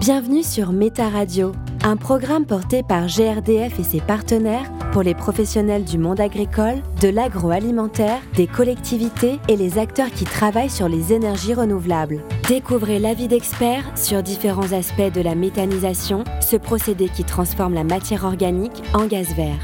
Bienvenue 0.00 0.42
sur 0.42 0.72
Méta 0.72 1.10
Radio, 1.10 1.52
un 1.84 1.98
programme 1.98 2.46
porté 2.46 2.82
par 2.82 3.06
GRDF 3.06 3.78
et 3.78 3.82
ses 3.82 4.00
partenaires 4.00 4.64
pour 4.92 5.02
les 5.02 5.14
professionnels 5.14 5.84
du 5.84 5.98
monde 5.98 6.20
agricole, 6.20 6.76
de 7.02 7.08
l'agroalimentaire, 7.08 8.18
des 8.34 8.46
collectivités 8.46 9.38
et 9.48 9.56
les 9.56 9.76
acteurs 9.76 10.10
qui 10.10 10.24
travaillent 10.24 10.70
sur 10.70 10.88
les 10.88 11.12
énergies 11.12 11.52
renouvelables. 11.52 12.22
Découvrez 12.48 12.98
l'avis 12.98 13.28
d'experts 13.28 13.92
sur 13.94 14.22
différents 14.22 14.72
aspects 14.72 15.12
de 15.12 15.20
la 15.20 15.34
méthanisation, 15.34 16.24
ce 16.40 16.56
procédé 16.56 17.10
qui 17.10 17.24
transforme 17.24 17.74
la 17.74 17.84
matière 17.84 18.24
organique 18.24 18.82
en 18.94 19.04
gaz 19.04 19.34
vert. 19.34 19.60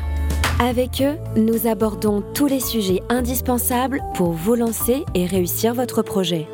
Avec 0.61 1.00
eux, 1.00 1.16
nous 1.41 1.66
abordons 1.66 2.23
tous 2.34 2.46
les 2.46 2.61
sujets 2.61 3.00
indispensables 3.09 4.03
pour 4.12 4.32
vous 4.32 4.55
lancer 4.55 5.07
et 5.14 5.25
réussir 5.25 5.73
votre 5.73 6.03
projet. 6.03 6.46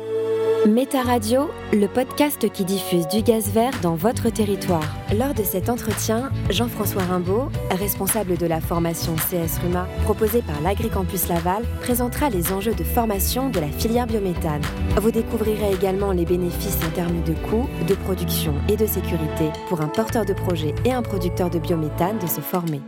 Méta 0.67 1.01
Radio, 1.01 1.49
le 1.73 1.87
podcast 1.87 2.49
qui 2.49 2.63
diffuse 2.63 3.05
du 3.09 3.21
gaz 3.21 3.49
vert 3.49 3.73
dans 3.81 3.95
votre 3.95 4.29
territoire. 4.29 4.87
Lors 5.13 5.33
de 5.33 5.43
cet 5.43 5.67
entretien, 5.67 6.31
Jean-François 6.49 7.03
Rimbaud, 7.03 7.49
responsable 7.71 8.37
de 8.37 8.45
la 8.45 8.61
formation 8.61 9.13
CS 9.15 9.59
Ruma 9.61 9.89
proposée 10.03 10.41
par 10.41 10.61
l'Agricampus 10.61 11.27
Laval, 11.27 11.63
présentera 11.81 12.29
les 12.29 12.53
enjeux 12.53 12.73
de 12.73 12.83
formation 12.85 13.49
de 13.49 13.59
la 13.59 13.67
filière 13.67 14.07
biométhane. 14.07 14.61
Vous 15.01 15.11
découvrirez 15.11 15.73
également 15.73 16.13
les 16.13 16.25
bénéfices 16.25 16.79
en 16.87 16.91
termes 16.91 17.23
de 17.23 17.33
coûts, 17.49 17.67
de 17.85 17.95
production 17.95 18.53
et 18.69 18.77
de 18.77 18.85
sécurité 18.85 19.49
pour 19.67 19.81
un 19.81 19.89
porteur 19.89 20.23
de 20.23 20.33
projet 20.33 20.73
et 20.85 20.93
un 20.93 21.01
producteur 21.01 21.49
de 21.49 21.59
biométhane 21.59 22.19
de 22.19 22.27
se 22.27 22.39
former. 22.39 22.79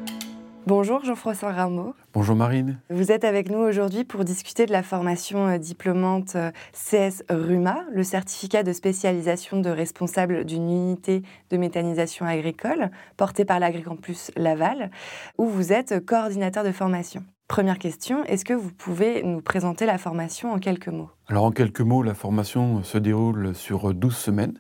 Bonjour 0.68 1.06
Jean-François 1.06 1.52
Rameau. 1.52 1.94
Bonjour 2.12 2.36
Marine. 2.36 2.80
Vous 2.90 3.12
êtes 3.12 3.24
avec 3.24 3.52
nous 3.52 3.60
aujourd'hui 3.60 4.04
pour 4.04 4.24
discuter 4.24 4.66
de 4.66 4.72
la 4.72 4.82
formation 4.82 5.48
euh, 5.48 5.58
diplômante 5.60 6.36
euh, 6.36 6.50
CS 6.74 7.22
RUMA, 7.30 7.86
le 7.92 8.04
certificat 8.04 8.64
de 8.64 8.74
spécialisation 8.74 9.62
de 9.62 9.70
responsable 9.70 10.44
d'une 10.44 10.72
unité 10.72 11.22
de 11.52 11.58
méthanisation 11.58 12.26
agricole 12.26 12.90
porté 13.16 13.46
par 13.46 13.60
l'Agricampus 13.60 14.32
Laval, 14.36 14.90
où 15.38 15.46
vous 15.46 15.72
êtes 15.72 16.04
coordinateur 16.04 16.64
de 16.64 16.72
formation. 16.72 17.24
Première 17.48 17.78
question, 17.78 18.24
est-ce 18.24 18.44
que 18.44 18.54
vous 18.54 18.72
pouvez 18.72 19.22
nous 19.22 19.40
présenter 19.40 19.86
la 19.86 20.00
formation 20.00 20.52
en 20.52 20.58
quelques 20.58 20.88
mots? 20.88 21.12
Alors 21.28 21.44
en 21.44 21.52
quelques 21.52 21.82
mots, 21.82 22.02
la 22.02 22.16
formation 22.16 22.84
se 22.84 22.98
déroule 22.98 23.54
sur 23.54 23.94
12 23.94 24.16
semaines. 24.16 24.60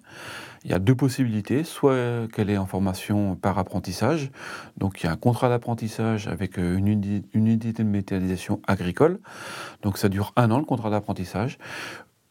Il 0.63 0.71
y 0.71 0.73
a 0.73 0.79
deux 0.79 0.95
possibilités, 0.95 1.63
soit 1.63 2.27
qu'elle 2.31 2.49
est 2.49 2.57
en 2.57 2.65
formation 2.67 3.35
par 3.35 3.57
apprentissage, 3.59 4.31
donc 4.77 5.01
il 5.01 5.05
y 5.05 5.09
a 5.09 5.11
un 5.11 5.15
contrat 5.15 5.49
d'apprentissage 5.49 6.27
avec 6.27 6.57
euh, 6.57 6.75
une, 6.75 7.23
unité 7.33 7.71
de 7.71 7.83
méthanisation 7.83 8.61
agricole, 8.67 9.19
donc 9.83 9.99
ça 9.99 10.09
dure 10.09 10.33
un 10.35 10.49
an 10.49 10.57
le 10.57 10.65
contrat 10.65 10.89
d'apprentissage, 10.89 11.59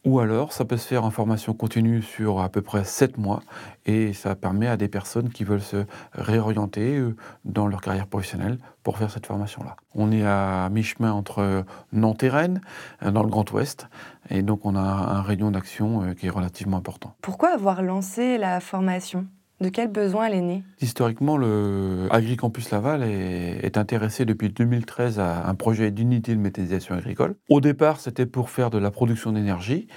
ou 0.05 0.19
alors, 0.19 0.53
ça 0.53 0.65
peut 0.65 0.77
se 0.77 0.87
faire 0.87 1.03
en 1.03 1.09
formation 1.09 1.53
continue 1.53 2.03
sur 2.03 2.39
à 2.39 2.49
peu 2.49 2.61
près 2.61 2.83
7 2.83 3.17
mois 3.17 3.41
et 3.87 4.13
ça 4.13 4.35
permet 4.35 4.67
à 4.67 4.77
des 4.77 4.87
personnes 4.87 5.29
qui 5.29 5.43
veulent 5.43 5.61
se 5.61 5.85
réorienter 6.13 6.97
euh, 6.97 7.15
dans 7.43 7.67
leur 7.67 7.81
carrière 7.81 8.05
professionnelle 8.05 8.59
pour 8.83 8.99
faire 8.99 9.09
cette 9.09 9.25
formation-là. 9.25 9.75
On 9.95 10.11
est 10.11 10.23
à 10.23 10.69
mi-chemin 10.71 11.11
entre 11.11 11.65
Nantes 11.91 12.21
et 12.21 12.29
Rennes, 12.29 12.61
euh, 13.01 13.09
dans 13.09 13.23
le 13.23 13.29
Grand 13.29 13.51
Ouest, 13.51 13.87
et 14.29 14.43
donc 14.43 14.65
on 14.65 14.75
a 14.75 14.79
un 14.79 15.21
rayon 15.23 15.49
d'action 15.49 16.03
euh, 16.03 16.13
qui 16.13 16.27
est 16.27 16.31
relativement 16.31 16.77
important. 16.77 17.15
Pourquoi 17.21 17.53
avoir 17.53 17.81
lancé 17.81 18.37
la 18.37 18.59
formation? 18.59 19.25
De 19.65 19.69
quel 19.69 19.87
besoin 19.87 20.27
elle 20.27 20.35
est 20.35 20.41
née? 20.41 20.63
Historiquement, 20.79 21.37
le 21.37 22.07
Agricampus 22.11 22.69
Laval 22.69 23.03
est, 23.03 23.77
intéressé 23.77 24.23
depuis 24.23 24.49
2013 24.49 25.19
à 25.19 25.47
un 25.47 25.55
projet 25.55 25.91
d'unité 25.91 26.33
de 26.33 26.39
méthanisation 26.39 26.95
agricole. 26.95 27.35
Au 27.49 27.59
départ, 27.59 27.99
c'était 27.99 28.25
pour 28.25 28.49
faire 28.49 28.69
de 28.69 28.77
la 28.77 28.91
production 28.91 29.31
d'énergie, 29.31 29.87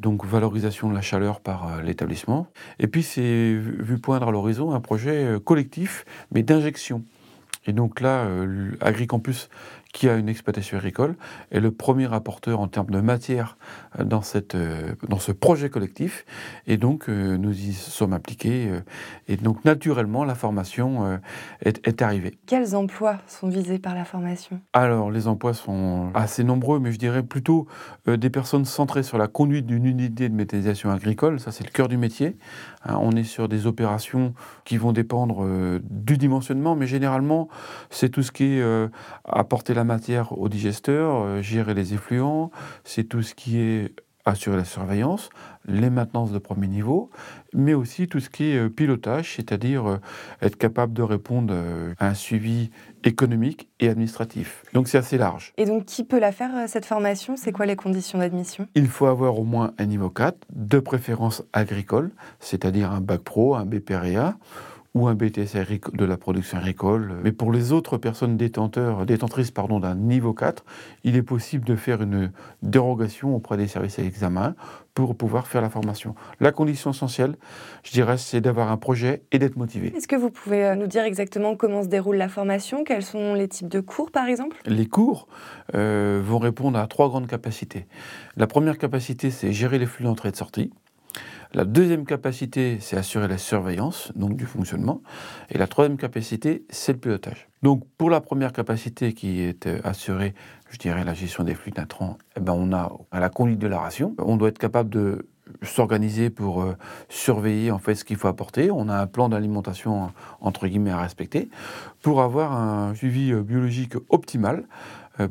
donc 0.00 0.26
valorisation 0.26 0.90
de 0.90 0.94
la 0.94 1.00
chaleur 1.00 1.40
par 1.40 1.68
euh, 1.68 1.82
l'établissement. 1.82 2.48
Et 2.78 2.88
puis, 2.88 3.02
c'est 3.02 3.54
vu 3.54 3.98
poindre 3.98 4.28
à 4.28 4.32
l'horizon 4.32 4.72
un 4.72 4.80
projet 4.80 5.24
euh, 5.24 5.38
collectif, 5.38 6.04
mais 6.32 6.42
d'injection. 6.42 7.04
Et 7.66 7.72
donc 7.72 8.00
là, 8.00 8.24
euh, 8.24 8.72
Agricampus 8.80 9.48
qui 9.92 10.08
a 10.08 10.16
une 10.16 10.28
exploitation 10.28 10.78
agricole, 10.78 11.14
est 11.50 11.60
le 11.60 11.70
premier 11.70 12.12
apporteur 12.12 12.60
en 12.60 12.68
termes 12.68 12.90
de 12.90 13.00
matière 13.00 13.58
euh, 13.98 14.04
dans, 14.04 14.22
cette, 14.22 14.54
euh, 14.54 14.94
dans 15.08 15.18
ce 15.18 15.32
projet 15.32 15.68
collectif. 15.68 16.24
Et 16.66 16.78
donc, 16.78 17.08
euh, 17.08 17.36
nous 17.36 17.52
y 17.52 17.74
sommes 17.74 18.14
impliqués. 18.14 18.70
Et 19.28 19.36
donc, 19.36 19.64
naturellement, 19.64 20.24
la 20.24 20.34
formation 20.34 21.20
est, 21.60 21.86
est 21.86 22.02
arrivée. 22.02 22.38
Quels 22.46 22.74
emplois 22.74 23.18
sont 23.26 23.48
visés 23.48 23.78
par 23.78 23.94
la 23.94 24.04
formation? 24.04 24.60
Alors, 24.72 25.10
les 25.10 25.28
emplois 25.28 25.54
sont 25.54 26.10
assez 26.14 26.42
nombreux, 26.42 26.80
mais 26.80 26.92
je 26.92 26.98
dirais 26.98 27.22
plutôt 27.22 27.66
des 28.06 28.30
personnes 28.30 28.64
centrées 28.64 29.02
sur 29.02 29.18
la 29.18 29.28
conduite 29.28 29.66
d'une 29.66 29.84
unité 29.84 30.28
de 30.28 30.34
méthanisation 30.34 30.90
agricole. 30.90 31.38
Ça, 31.40 31.52
c'est 31.52 31.64
le 31.64 31.70
cœur 31.70 31.88
du 31.88 31.98
métier. 31.98 32.36
Hein, 32.84 32.96
on 33.00 33.12
est 33.12 33.24
sur 33.24 33.48
des 33.48 33.66
opérations 33.66 34.34
qui 34.64 34.78
vont 34.78 34.92
dépendre 34.92 35.46
du 35.82 36.16
dimensionnement, 36.16 36.74
mais 36.76 36.86
généralement, 36.86 37.48
c'est 37.90 38.08
tout 38.08 38.22
ce 38.22 38.32
qui 38.32 38.44
est 38.44 38.90
apporter 39.24 39.74
la 39.74 39.81
matière 39.84 40.38
au 40.38 40.48
digesteur, 40.48 41.22
euh, 41.22 41.42
gérer 41.42 41.74
les 41.74 41.94
effluents, 41.94 42.50
c'est 42.84 43.04
tout 43.04 43.22
ce 43.22 43.34
qui 43.34 43.58
est 43.58 43.94
assurer 44.24 44.56
la 44.56 44.64
surveillance, 44.64 45.30
les 45.66 45.90
maintenances 45.90 46.30
de 46.30 46.38
premier 46.38 46.68
niveau, 46.68 47.10
mais 47.54 47.74
aussi 47.74 48.06
tout 48.06 48.20
ce 48.20 48.30
qui 48.30 48.52
est 48.52 48.56
euh, 48.56 48.68
pilotage, 48.68 49.34
c'est-à-dire 49.34 49.84
euh, 49.84 49.96
être 50.40 50.56
capable 50.56 50.92
de 50.92 51.02
répondre 51.02 51.52
à 51.98 52.06
un 52.06 52.14
suivi 52.14 52.70
économique 53.02 53.68
et 53.80 53.88
administratif. 53.88 54.62
Donc 54.74 54.86
c'est 54.86 54.98
assez 54.98 55.18
large. 55.18 55.52
Et 55.56 55.64
donc 55.64 55.86
qui 55.86 56.04
peut 56.04 56.20
la 56.20 56.30
faire, 56.30 56.68
cette 56.68 56.86
formation? 56.86 57.36
C'est 57.36 57.50
quoi 57.50 57.66
les 57.66 57.74
conditions 57.74 58.20
d'admission? 58.20 58.68
Il 58.76 58.86
faut 58.86 59.06
avoir 59.06 59.40
au 59.40 59.44
moins 59.44 59.72
un 59.78 59.86
niveau 59.86 60.08
4, 60.08 60.38
de 60.52 60.78
préférence 60.78 61.42
agricole, 61.52 62.12
c'est-à-dire 62.38 62.92
un 62.92 63.00
bac 63.00 63.22
pro, 63.22 63.56
un 63.56 63.66
BPREA 63.66 64.36
ou 64.94 65.08
un 65.08 65.14
BTS 65.14 65.56
de 65.94 66.04
la 66.04 66.16
production 66.16 66.58
agricole. 66.58 67.14
Mais 67.24 67.32
pour 67.32 67.50
les 67.50 67.72
autres 67.72 67.96
personnes 67.96 68.36
détenteurs, 68.36 69.06
détentrices 69.06 69.50
pardon, 69.50 69.80
d'un 69.80 69.94
niveau 69.94 70.34
4, 70.34 70.64
il 71.04 71.16
est 71.16 71.22
possible 71.22 71.64
de 71.64 71.76
faire 71.76 72.02
une 72.02 72.30
dérogation 72.62 73.34
auprès 73.34 73.56
des 73.56 73.68
services 73.68 73.98
à 73.98 74.02
l'examen 74.02 74.54
pour 74.94 75.16
pouvoir 75.16 75.46
faire 75.46 75.62
la 75.62 75.70
formation. 75.70 76.14
La 76.40 76.52
condition 76.52 76.90
essentielle, 76.90 77.36
je 77.82 77.92
dirais, 77.92 78.18
c'est 78.18 78.42
d'avoir 78.42 78.70
un 78.70 78.76
projet 78.76 79.22
et 79.32 79.38
d'être 79.38 79.56
motivé. 79.56 79.92
Est-ce 79.96 80.08
que 80.08 80.16
vous 80.16 80.30
pouvez 80.30 80.64
euh, 80.64 80.74
nous 80.74 80.86
dire 80.86 81.04
exactement 81.04 81.56
comment 81.56 81.82
se 81.82 81.88
déroule 81.88 82.16
la 82.16 82.28
formation? 82.28 82.84
Quels 82.84 83.02
sont 83.02 83.32
les 83.32 83.48
types 83.48 83.68
de 83.68 83.80
cours, 83.80 84.10
par 84.10 84.26
exemple? 84.26 84.58
Les 84.66 84.86
cours 84.86 85.28
euh, 85.74 86.20
vont 86.22 86.38
répondre 86.38 86.78
à 86.78 86.86
trois 86.86 87.08
grandes 87.08 87.26
capacités. 87.26 87.86
La 88.36 88.46
première 88.46 88.76
capacité, 88.76 89.30
c'est 89.30 89.52
gérer 89.52 89.78
les 89.78 89.86
flux 89.86 90.04
d'entrée 90.04 90.28
et 90.28 90.32
de 90.32 90.36
sortie. 90.36 90.70
La 91.54 91.66
deuxième 91.66 92.06
capacité, 92.06 92.78
c'est 92.80 92.96
assurer 92.96 93.28
la 93.28 93.36
surveillance, 93.36 94.10
donc 94.16 94.36
du 94.36 94.46
fonctionnement. 94.46 95.02
Et 95.50 95.58
la 95.58 95.66
troisième 95.66 95.98
capacité, 95.98 96.64
c'est 96.70 96.94
le 96.94 96.98
pilotage. 96.98 97.48
Donc 97.62 97.84
pour 97.98 98.08
la 98.08 98.22
première 98.22 98.54
capacité 98.54 99.12
qui 99.12 99.40
est 99.40 99.66
euh, 99.66 99.78
assurée, 99.84 100.32
je 100.70 100.78
dirais 100.78 101.04
la 101.04 101.12
gestion 101.12 101.44
des 101.44 101.54
flux 101.54 101.70
d'intrants, 101.70 102.16
eh 102.36 102.40
ben, 102.40 102.54
on 102.54 102.72
a 102.72 102.90
la 103.12 103.28
conduite 103.28 103.58
de 103.58 103.66
la 103.66 103.80
ration. 103.80 104.14
On 104.18 104.38
doit 104.38 104.48
être 104.48 104.58
capable 104.58 104.88
de 104.88 105.26
s'organiser 105.62 106.30
pour 106.30 106.62
euh, 106.62 106.74
surveiller 107.10 107.70
en 107.70 107.78
fait 107.78 107.94
ce 107.94 108.04
qu'il 108.04 108.16
faut 108.16 108.28
apporter. 108.28 108.70
On 108.70 108.88
a 108.88 108.96
un 108.96 109.06
plan 109.06 109.28
d'alimentation 109.28 110.10
entre 110.40 110.66
guillemets 110.66 110.90
à 110.90 111.00
respecter 111.00 111.50
pour 112.00 112.22
avoir 112.22 112.52
un 112.52 112.94
suivi 112.94 113.32
euh, 113.32 113.42
biologique 113.42 113.94
optimal, 114.08 114.64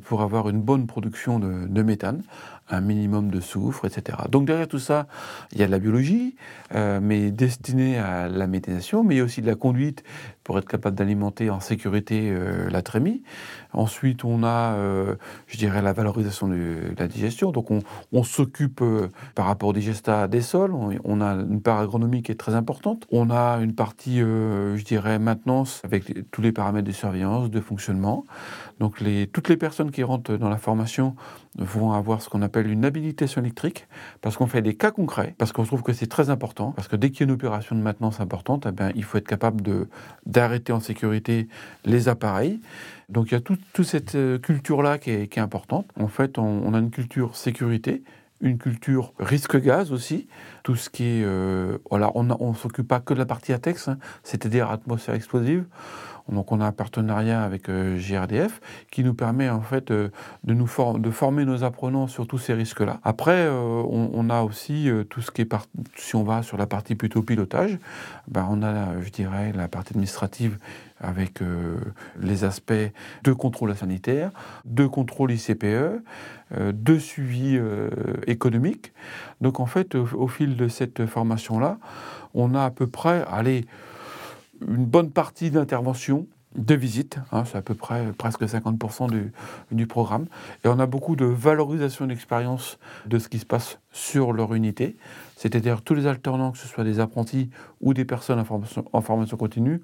pour 0.04 0.22
avoir 0.22 0.50
une 0.50 0.62
bonne 0.62 0.88
production 0.88 1.40
de 1.40 1.82
méthane, 1.82 2.24
un 2.72 2.82
minimum 2.82 3.30
de 3.30 3.40
soufre, 3.40 3.86
etc. 3.86 4.18
Donc 4.30 4.46
derrière 4.46 4.68
tout 4.68 4.80
ça, 4.80 5.08
il 5.52 5.60
y 5.60 5.64
a 5.64 5.68
de 5.68 5.72
la 5.72 5.80
biologie, 5.80 6.36
euh, 6.74 7.00
mais 7.02 7.32
destinée 7.32 7.98
à 7.98 8.28
la 8.28 8.48
méthanisation, 8.48 9.04
mais 9.04 9.16
il 9.16 9.18
y 9.20 9.22
a 9.22 9.24
aussi 9.24 9.42
de 9.42 9.48
la 9.48 9.56
conduite 9.56 10.04
pour 10.44 10.58
être 10.58 10.68
capable 10.68 10.96
d'alimenter 10.96 11.50
en 11.50 11.60
sécurité 11.60 12.32
euh, 12.32 12.70
la 12.70 12.82
trémie. 12.82 13.24
Ensuite, 13.74 14.26
on 14.26 14.44
a, 14.44 14.74
euh, 14.74 15.16
je 15.48 15.58
dirais, 15.58 15.82
la 15.82 15.94
valorisation 15.94 16.48
de, 16.48 16.94
la 16.98 17.08
digestion. 17.08 17.52
Donc 17.52 17.70
on, 17.72 18.24
s'occupe 18.24 18.84
par 19.36 19.46
rapport 19.46 19.70
au 19.70 19.74
digestat 19.74 20.28
des 20.28 20.42
sols, 20.42 20.74
on, 20.74 21.22
a 21.22 21.34
une 21.34 21.62
part 21.62 21.80
agronomique 21.80 22.26
qui 22.26 22.32
est 22.32 22.36
très 22.36 22.56
importante. 22.56 23.06
On 23.12 23.30
a 23.30 23.58
une 23.58 23.74
partie, 23.74 24.20
je 24.20 24.84
dirais, 24.84 25.20
maintenance 25.20 25.82
avec 25.84 26.30
tous 26.32 26.42
les 26.42 26.52
paramètres 26.52 26.88
de 26.88 26.94
surveillance, 26.94 27.50
de 27.50 27.60
fonctionnement. 27.60 28.26
Donc 28.82 28.96
toutes 29.32 29.48
les 29.48 29.58
personnes 29.58 29.92
qui 29.92 30.02
rentrent 30.02 30.38
dans 30.38 30.50
la 30.50 30.58
formation 30.58 31.16
vont 31.56 31.92
avoir 31.92 32.20
ce 32.24 32.30
qu'on 32.30 32.42
appelle 32.42 32.68
une 32.68 32.84
habilitation 32.84 33.40
électrique, 33.40 33.88
parce 34.22 34.38
qu'on 34.38 34.48
fait 34.48 34.64
des 34.64 34.74
cas 34.74 34.90
concrets, 34.90 35.36
parce 35.38 35.52
qu'on 35.52 35.66
trouve 35.66 35.84
que 35.84 35.94
c'est 35.94 36.08
très 36.08 36.32
important, 36.32 36.72
parce 36.72 36.88
que 36.88 36.96
dès 36.96 37.12
qu'il 37.12 37.20
y 37.20 37.24
a 37.24 37.26
une 37.26 37.32
opération 37.32 37.76
de 37.76 37.82
maintenance 37.82 38.20
importante, 38.22 38.66
eh 38.68 38.72
bien, 38.72 38.92
il 38.96 39.04
faut 39.04 39.20
être 39.20 39.28
capable 39.28 39.62
d'arrêter 40.26 40.74
en 40.74 40.80
sécurité 40.80 41.48
les 41.86 42.10
appareils. 42.10 42.60
Donc 43.10 43.28
il 43.28 43.36
y 43.36 43.38
a 43.38 43.42
toute 43.42 43.84
cette 43.84 44.16
euh, 44.16 44.40
culture-là 44.40 44.98
qui 44.98 45.12
est, 45.12 45.38
importante. 45.38 45.86
En 46.00 46.08
fait, 46.08 46.40
on, 46.40 46.74
a 46.74 46.80
une 46.80 46.90
culture 46.90 47.36
sécurité, 47.36 48.02
une 48.42 48.58
culture 48.58 49.14
risque 49.20 49.62
gaz 49.62 49.92
aussi. 49.92 50.28
Tout 50.64 50.76
ce 50.76 50.90
qui 50.90 51.04
est... 51.04 51.24
Euh, 51.24 51.78
voilà, 51.92 52.12
on 52.16 52.24
ne 52.24 52.56
s'occupe 52.56 52.88
pas 52.88 53.00
que 53.00 53.14
de 53.14 53.20
la 53.20 53.28
partie 53.28 53.54
ATEX, 53.54 53.90
hein, 53.90 54.00
c'est-à-dire 54.24 54.72
atmosphère 54.72 55.14
explosive. 55.14 55.66
Donc 56.32 56.52
on 56.52 56.62
a 56.62 56.66
un 56.66 56.72
partenariat 56.72 57.44
avec 57.44 57.70
GRDF 57.70 58.62
qui 58.90 59.04
nous 59.04 59.14
permet 59.14 59.50
en 59.50 59.62
fait 59.62 59.92
de, 59.92 60.12
nous 60.46 60.68
de 61.00 61.12
former 61.12 61.46
nos 61.46 61.64
apprenants 61.64 62.08
sur 62.08 62.28
tous 62.28 62.38
ces 62.38 62.54
risques-là. 62.54 63.00
Après, 63.04 63.50
on, 63.50 64.30
a 64.30 64.42
aussi 64.42 64.90
tout 65.10 65.22
ce 65.22 65.32
qui 65.32 65.42
est, 65.42 65.54
si 65.96 66.16
on 66.16 66.24
va 66.24 66.44
sur 66.44 66.58
la 66.58 66.68
partie 66.68 66.96
plutôt 66.96 67.22
pilotage, 67.22 67.78
ben 68.28 68.48
on 68.50 68.64
a, 68.64 69.02
je 69.02 69.10
dirais, 69.10 69.52
la 69.54 69.68
partie 69.68 69.94
administrative 69.94 70.58
avec 71.00 71.40
les 72.20 72.44
aspects 72.44 72.74
de 73.24 73.34
contrôle 73.34 73.76
sanitaire, 73.76 74.32
de 74.66 74.86
contrôle 74.86 75.32
ICPE, 75.32 76.04
de 76.56 77.00
suivi 77.00 77.60
économique. 78.28 78.94
Donc 79.42 79.60
en 79.60 79.66
fait, 79.66 79.96
au, 79.96 80.28
fil 80.28 80.56
de 80.56 80.68
cette 80.68 81.06
formation-là, 81.06 81.78
on 82.34 82.56
a 82.56 82.66
à 82.66 82.70
peu 82.70 82.88
près, 82.88 83.26
allez, 83.30 83.66
une 84.68 84.86
bonne 84.86 85.12
partie 85.12 85.52
d'intervention, 85.52 86.28
de 86.56 86.76
visite, 86.76 87.18
hein, 87.32 87.46
c'est 87.46 87.58
à 87.58 87.62
peu 87.62 87.76
près 87.76 88.12
presque 88.18 88.44
50% 88.44 89.10
du, 89.10 89.32
du, 89.72 89.88
programme, 89.88 90.26
et 90.66 90.68
on 90.68 90.80
a 90.80 90.86
beaucoup 90.86 91.16
de 91.16 91.26
valorisation 91.26 92.08
d'expérience 92.08 92.78
de 93.06 93.20
ce 93.20 93.30
qui 93.30 93.40
se 93.40 93.46
passe 93.46 93.80
sur 93.92 94.34
leur 94.34 94.54
unité, 94.54 94.98
c'est-à-dire 95.38 95.82
tous 95.82 95.94
les 95.94 96.08
alternants, 96.08 96.52
que 96.52 96.58
ce 96.58 96.68
soit 96.68 96.84
des 96.84 97.00
apprentis 97.00 97.50
ou 97.80 97.94
des 97.94 98.04
personnes 98.04 98.40
en 98.40 98.44
formation, 98.44 98.84
en 98.92 99.02
formation 99.02 99.38
continue, 99.38 99.82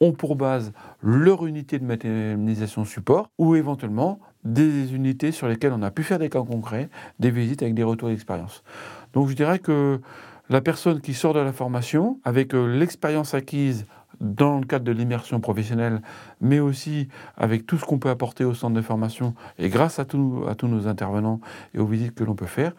ont 0.00 0.12
pour 0.12 0.36
base 0.36 0.72
leur 1.02 1.46
unité 1.46 1.78
de 1.78 1.84
matérialisation 1.84 2.84
support, 2.84 3.30
ou 3.38 3.56
éventuellement 3.56 4.20
des 4.44 4.94
unités 4.94 5.32
sur 5.32 5.48
lesquelles 5.48 5.72
on 5.72 5.82
a 5.82 5.90
pu 5.90 6.02
faire 6.02 6.18
des 6.18 6.28
cas 6.28 6.42
concrets, 6.42 6.90
des 7.18 7.30
visites 7.30 7.62
avec 7.62 7.74
des 7.74 7.82
retours 7.82 8.08
d'expérience. 8.08 8.62
Donc 9.14 9.28
je 9.28 9.34
dirais 9.34 9.58
que 9.58 10.00
la 10.50 10.60
personne 10.60 11.00
qui 11.00 11.14
sort 11.14 11.32
de 11.32 11.40
la 11.40 11.52
formation, 11.52 12.18
avec 12.24 12.54
euh, 12.54 12.66
l'expérience 12.66 13.34
acquise 13.34 13.86
dans 14.20 14.58
le 14.58 14.66
cadre 14.66 14.84
de 14.84 14.92
l'immersion 14.92 15.40
professionnelle, 15.40 16.02
mais 16.40 16.60
aussi 16.60 17.08
avec 17.36 17.66
tout 17.66 17.78
ce 17.78 17.84
qu'on 17.84 17.98
peut 17.98 18.10
apporter 18.10 18.44
au 18.44 18.54
centre 18.54 18.74
de 18.74 18.82
formation 18.82 19.34
et 19.58 19.68
grâce 19.68 19.98
à, 19.98 20.04
tous 20.04 20.18
nos 20.18 20.88
intervenants 20.88 21.40
et 21.74 21.78
aux 21.78 21.86
visites 21.86 22.14
que 22.14 22.24
l'on 22.24 22.34
peut 22.34 22.46
faire, 22.46 22.72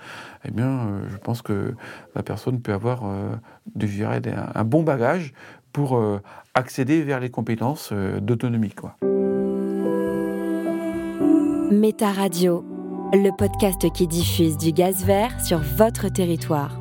eh 0.45 0.49
euh, 0.59 1.01
je 1.09 1.17
pense 1.17 1.41
que 1.41 1.75
la 2.15 2.23
personne 2.23 2.61
peut 2.61 2.73
avoir 2.73 3.01
euh, 3.05 3.35
un, 4.55 4.63
bon 4.63 4.83
bagage 4.83 5.33
pour 5.73 6.01
accéder 6.53 7.01
vers 7.01 7.21
les 7.21 7.29
compétences 7.29 7.93
d'autonomie. 7.93 8.73
Méta 11.71 12.11
Radio, 12.11 12.65
le 13.13 13.35
podcast 13.37 13.89
qui 13.93 14.05
diffuse 14.05 14.57
du 14.57 14.73
gaz 14.73 15.05
vert 15.05 15.39
sur 15.39 15.59
votre 15.59 16.09
territoire. 16.09 16.80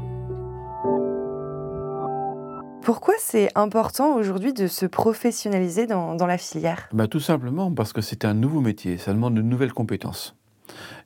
Pourquoi 2.83 3.15
c'est 3.19 3.51
important 3.57 4.17
aujourd'hui 4.17 4.55
de 4.55 4.67
se 4.67 4.87
professionnaliser 4.87 5.87
dans, 5.87 6.17
la 6.27 6.39
filière? 6.39 6.89
Bah, 6.93 7.09
Tout 7.09 7.21
simplement 7.21 7.71
parce 7.71 7.93
que 7.93 8.01
c'est 8.01 8.25
un 8.25 8.33
nouveau 8.33 8.61
métier, 8.61 8.97
ça 8.97 9.13
demande 9.13 9.35
de 9.35 9.43
nouvelles 9.43 9.73
compétences. 9.73 10.35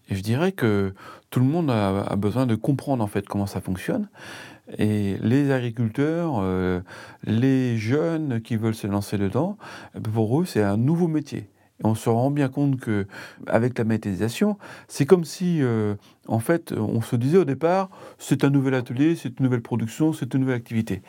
Et 0.09 0.15
je 0.15 0.23
dirais 0.23 0.53
que 0.53 0.94
tout 1.31 1.41
le 1.41 1.47
monde 1.47 1.71
a, 1.71 2.15
besoin 2.17 2.47
de 2.47 2.55
comprendre 2.55 3.03
en 3.03 3.06
fait 3.09 3.26
comment 3.26 3.47
ça 3.47 3.61
fonctionne. 3.61 4.09
Et 4.79 5.17
les 5.21 5.50
agriculteurs, 5.50 6.37
euh, 6.38 6.81
les 7.25 7.76
jeunes 7.76 8.41
qui 8.41 8.56
veulent 8.56 8.75
se 8.75 8.87
lancer 8.87 9.19
dedans, 9.19 9.59
ben, 9.94 10.12
pour 10.12 10.41
eux 10.41 10.44
c'est 10.44 10.62
un 10.62 10.76
nouveau 10.76 11.09
métier. 11.09 11.49
On 11.82 11.97
se 11.97 12.09
rend 12.09 12.31
bien 12.31 12.49
compte 12.49 12.79
que 12.79 13.06
avec 13.49 13.76
la 13.79 13.85
méthanisation, 13.85 14.59
c'est 14.87 15.06
comme 15.06 15.25
si, 15.25 15.61
euh, 15.61 15.97
en 16.29 16.38
fait, 16.38 16.73
on 16.73 17.03
se 17.03 17.17
disait 17.17 17.37
au 17.37 17.44
départ, 17.44 17.91
c'est 18.17 18.44
un 18.44 18.50
nouvel 18.50 18.75
atelier, 18.75 19.17
c'est 19.17 19.41
une 19.41 19.44
nouvelle 19.44 19.61
production, 19.61 20.12
c'est 20.12 20.32
une 20.35 20.41
nouvelle 20.43 20.56
activité. 20.56 21.03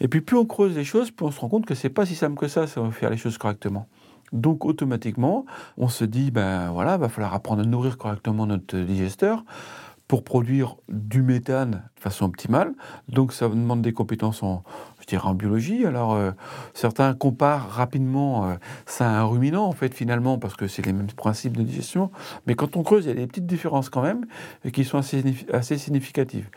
Et 0.00 0.08
puis 0.08 0.20
plus 0.20 0.36
on 0.36 0.46
creuse 0.46 0.76
les 0.76 0.84
choses, 0.84 1.10
plus 1.10 1.26
on 1.26 1.30
se 1.30 1.40
rend 1.40 1.48
compte 1.48 1.66
que 1.66 1.74
c'est 1.74 1.90
pas 1.90 2.06
si 2.06 2.14
simple 2.14 2.36
que 2.36 2.48
ça, 2.48 2.66
ça 2.66 2.90
faire 2.90 3.10
les 3.10 3.16
choses 3.16 3.38
correctement. 3.38 3.88
Donc 4.32 4.64
automatiquement, 4.64 5.46
on 5.76 5.88
se 5.88 6.04
dit, 6.04 6.30
ben 6.30 6.70
voilà, 6.70 6.96
va 6.96 7.08
falloir 7.08 7.34
apprendre 7.34 7.62
à 7.62 7.64
nourrir 7.64 7.96
correctement 7.98 8.46
notre 8.46 8.78
digesteur 8.78 9.44
pour 10.06 10.24
produire 10.24 10.76
du 10.88 11.22
méthane 11.22 11.82
de 11.96 12.00
façon 12.00 12.24
optimale. 12.24 12.72
Donc 13.08 13.32
ça 13.32 13.48
demande 13.48 13.82
des 13.82 13.92
compétences 13.92 14.42
en, 14.42 14.64
dirais 15.08 15.26
en 15.26 15.34
biologie. 15.34 15.86
Alors, 15.86 16.14
euh, 16.14 16.30
certains 16.74 17.14
comparent 17.14 17.68
rapidement 17.68 18.48
euh, 18.48 18.54
ça 18.86 19.08
à 19.08 19.20
un 19.20 19.24
ruminant, 19.24 19.66
en 19.66 19.72
fait, 19.72 19.94
finalement, 19.94 20.38
parce 20.38 20.54
que 20.54 20.66
c'est 20.66 20.84
les 20.84 20.92
mêmes 20.92 21.08
principes 21.08 21.56
de 21.56 21.62
digestion. 21.62 22.10
Mais 22.46 22.54
quand 22.54 22.76
on 22.76 22.82
creuse, 22.82 23.06
il 23.06 23.08
y 23.08 23.12
a 23.12 23.14
des 23.14 23.26
petites 23.26 23.46
différences 23.46 23.88
quand 23.88 24.02
même, 24.02 24.26
et 24.64 24.70
qui 24.70 24.84
sont 24.84 24.98
assez, 24.98 25.22
assez 25.52 25.78
significatives. 25.78 26.48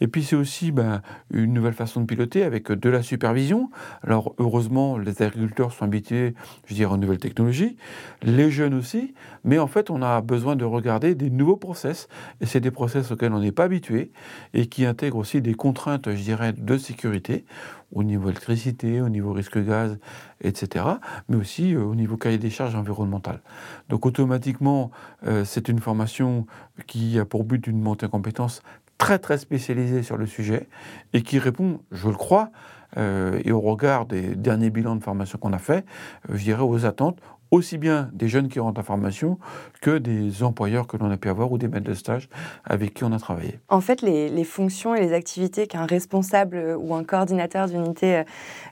Et 0.00 0.08
puis, 0.08 0.24
c'est 0.24 0.36
aussi 0.36 0.72
ben, 0.72 1.02
une 1.30 1.52
nouvelle 1.52 1.74
façon 1.74 2.00
de 2.00 2.06
piloter 2.06 2.44
avec 2.44 2.70
de 2.72 2.90
la 2.90 3.02
supervision. 3.02 3.70
Alors, 4.02 4.34
heureusement, 4.38 4.98
les 4.98 5.22
agriculteurs 5.22 5.72
sont 5.72 5.84
habitués, 5.84 6.34
je 6.66 6.74
dirais, 6.74 6.92
aux 6.92 6.98
nouvelles 6.98 7.18
technologies, 7.18 7.76
les 8.22 8.50
jeunes 8.50 8.74
aussi, 8.74 9.14
mais 9.48 9.58
en 9.58 9.66
fait, 9.66 9.88
on 9.88 10.02
a 10.02 10.20
besoin 10.20 10.56
de 10.56 10.66
regarder 10.66 11.14
des 11.14 11.30
nouveaux 11.30 11.56
process, 11.56 12.06
et 12.42 12.46
c'est 12.46 12.60
des 12.60 12.70
process 12.70 13.10
auxquels 13.10 13.32
on 13.32 13.40
n'est 13.40 13.50
pas 13.50 13.64
habitué, 13.64 14.12
et 14.52 14.66
qui 14.66 14.84
intègrent 14.84 15.16
aussi 15.16 15.40
des 15.40 15.54
contraintes, 15.54 16.10
je 16.10 16.22
dirais, 16.22 16.52
de 16.52 16.76
sécurité, 16.76 17.46
au 17.90 18.04
niveau 18.04 18.28
électricité, 18.28 19.00
au 19.00 19.08
niveau 19.08 19.32
risque 19.32 19.58
gaz, 19.58 19.98
etc., 20.42 20.84
mais 21.30 21.36
aussi 21.36 21.74
euh, 21.74 21.82
au 21.82 21.94
niveau 21.94 22.18
cahier 22.18 22.36
des 22.36 22.50
charges 22.50 22.74
environnementales. 22.74 23.40
Donc 23.88 24.04
automatiquement, 24.04 24.90
euh, 25.26 25.46
c'est 25.46 25.68
une 25.68 25.78
formation 25.78 26.44
qui 26.86 27.18
a 27.18 27.24
pour 27.24 27.44
but 27.44 27.66
une 27.66 27.80
montée 27.80 28.04
en 28.04 28.10
compétences 28.10 28.62
très 28.98 29.18
très 29.18 29.38
spécialisée 29.38 30.02
sur 30.02 30.18
le 30.18 30.26
sujet 30.26 30.68
et 31.14 31.22
qui 31.22 31.38
répond, 31.38 31.80
je 31.90 32.08
le 32.08 32.16
crois, 32.16 32.50
euh, 32.96 33.40
et 33.44 33.52
au 33.52 33.60
regard 33.60 34.04
des 34.04 34.34
derniers 34.34 34.70
bilans 34.70 34.96
de 34.96 35.02
formation 35.02 35.38
qu'on 35.38 35.52
a 35.54 35.58
fait, 35.58 35.86
je 36.28 36.42
dirais 36.42 36.62
aux 36.62 36.84
attentes, 36.84 37.18
aussi 37.50 37.78
bien 37.78 38.10
des 38.12 38.28
jeunes 38.28 38.48
qui 38.48 38.60
rentrent 38.60 38.80
en 38.80 38.84
formation 38.84 39.38
que 39.80 39.98
des 39.98 40.42
employeurs 40.42 40.86
que 40.86 40.96
l'on 40.96 41.10
a 41.10 41.16
pu 41.16 41.28
avoir 41.28 41.50
ou 41.52 41.58
des 41.58 41.68
maîtres 41.68 41.88
de 41.88 41.94
stage 41.94 42.28
avec 42.64 42.94
qui 42.94 43.04
on 43.04 43.12
a 43.12 43.18
travaillé. 43.18 43.58
En 43.68 43.80
fait, 43.80 44.02
les, 44.02 44.44
fonctions 44.44 44.94
et 44.94 45.00
les 45.00 45.12
activités 45.12 45.66
qu'un 45.66 45.86
responsable 45.86 46.76
ou 46.78 46.94
un 46.94 47.04
coordinateur 47.04 47.68
d'unité 47.68 48.22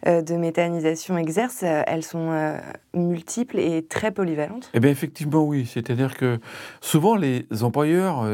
euh, 0.07 0.23
de 0.23 0.35
méthanisation 0.35 1.19
exerce, 1.19 1.63
euh, 1.63 1.83
elles 1.87 2.03
sont 2.03 2.31
euh, 2.31 2.59
multiples 2.95 3.59
et 3.59 3.83
très 3.83 4.11
polyvalentes 4.11 4.71
Eh 4.75 4.81
bien, 4.81 4.91
effectivement, 4.91 5.45
oui. 5.45 5.67
C'est-à-dire 5.67 6.17
que 6.17 6.39
souvent, 6.81 7.17
les 7.17 7.47
employeurs 7.63 8.25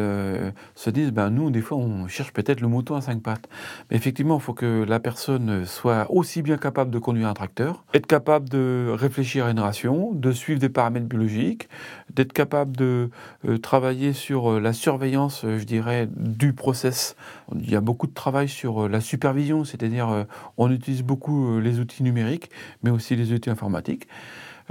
se 0.74 0.90
disent, 0.90 1.12
ben, 1.12 1.30
nous, 1.30 1.50
des 1.50 1.60
fois, 1.60 1.78
on 1.78 2.06
cherche 2.08 2.32
peut-être 2.32 2.60
le 2.60 2.68
mouton 2.68 2.94
à 2.94 3.00
cinq 3.00 3.22
pattes. 3.22 3.48
Mais 3.90 3.96
effectivement, 3.96 4.36
il 4.36 4.42
faut 4.42 4.54
que 4.54 4.84
la 4.84 5.00
personne 5.00 5.64
soit 5.66 6.06
aussi 6.10 6.42
bien 6.42 6.58
capable 6.58 6.90
de 6.90 6.98
conduire 6.98 7.28
un 7.28 7.34
tracteur, 7.34 7.84
être 7.94 8.06
capable 8.06 8.48
de 8.48 8.92
réfléchir 8.92 9.46
à 9.46 9.50
une 9.50 9.60
ration, 9.60 10.12
de 10.12 10.31
suivre 10.32 10.60
des 10.60 10.68
paramètres 10.68 11.06
biologiques, 11.06 11.68
d'être 12.14 12.32
capable 12.32 12.76
de 12.76 13.10
euh, 13.46 13.58
travailler 13.58 14.12
sur 14.12 14.52
euh, 14.52 14.60
la 14.60 14.72
surveillance, 14.72 15.44
euh, 15.44 15.58
je 15.58 15.64
dirais, 15.64 16.08
du 16.16 16.52
process. 16.52 17.16
Il 17.54 17.70
y 17.70 17.76
a 17.76 17.80
beaucoup 17.80 18.06
de 18.06 18.14
travail 18.14 18.48
sur 18.48 18.88
la 18.88 19.00
supervision, 19.00 19.64
c'est-à-dire 19.64 20.26
on 20.56 20.70
utilise 20.70 21.02
beaucoup 21.02 21.58
les 21.58 21.80
outils 21.80 22.02
numériques, 22.02 22.50
mais 22.82 22.90
aussi 22.90 23.16
les 23.16 23.32
outils 23.32 23.50
informatiques. 23.50 24.08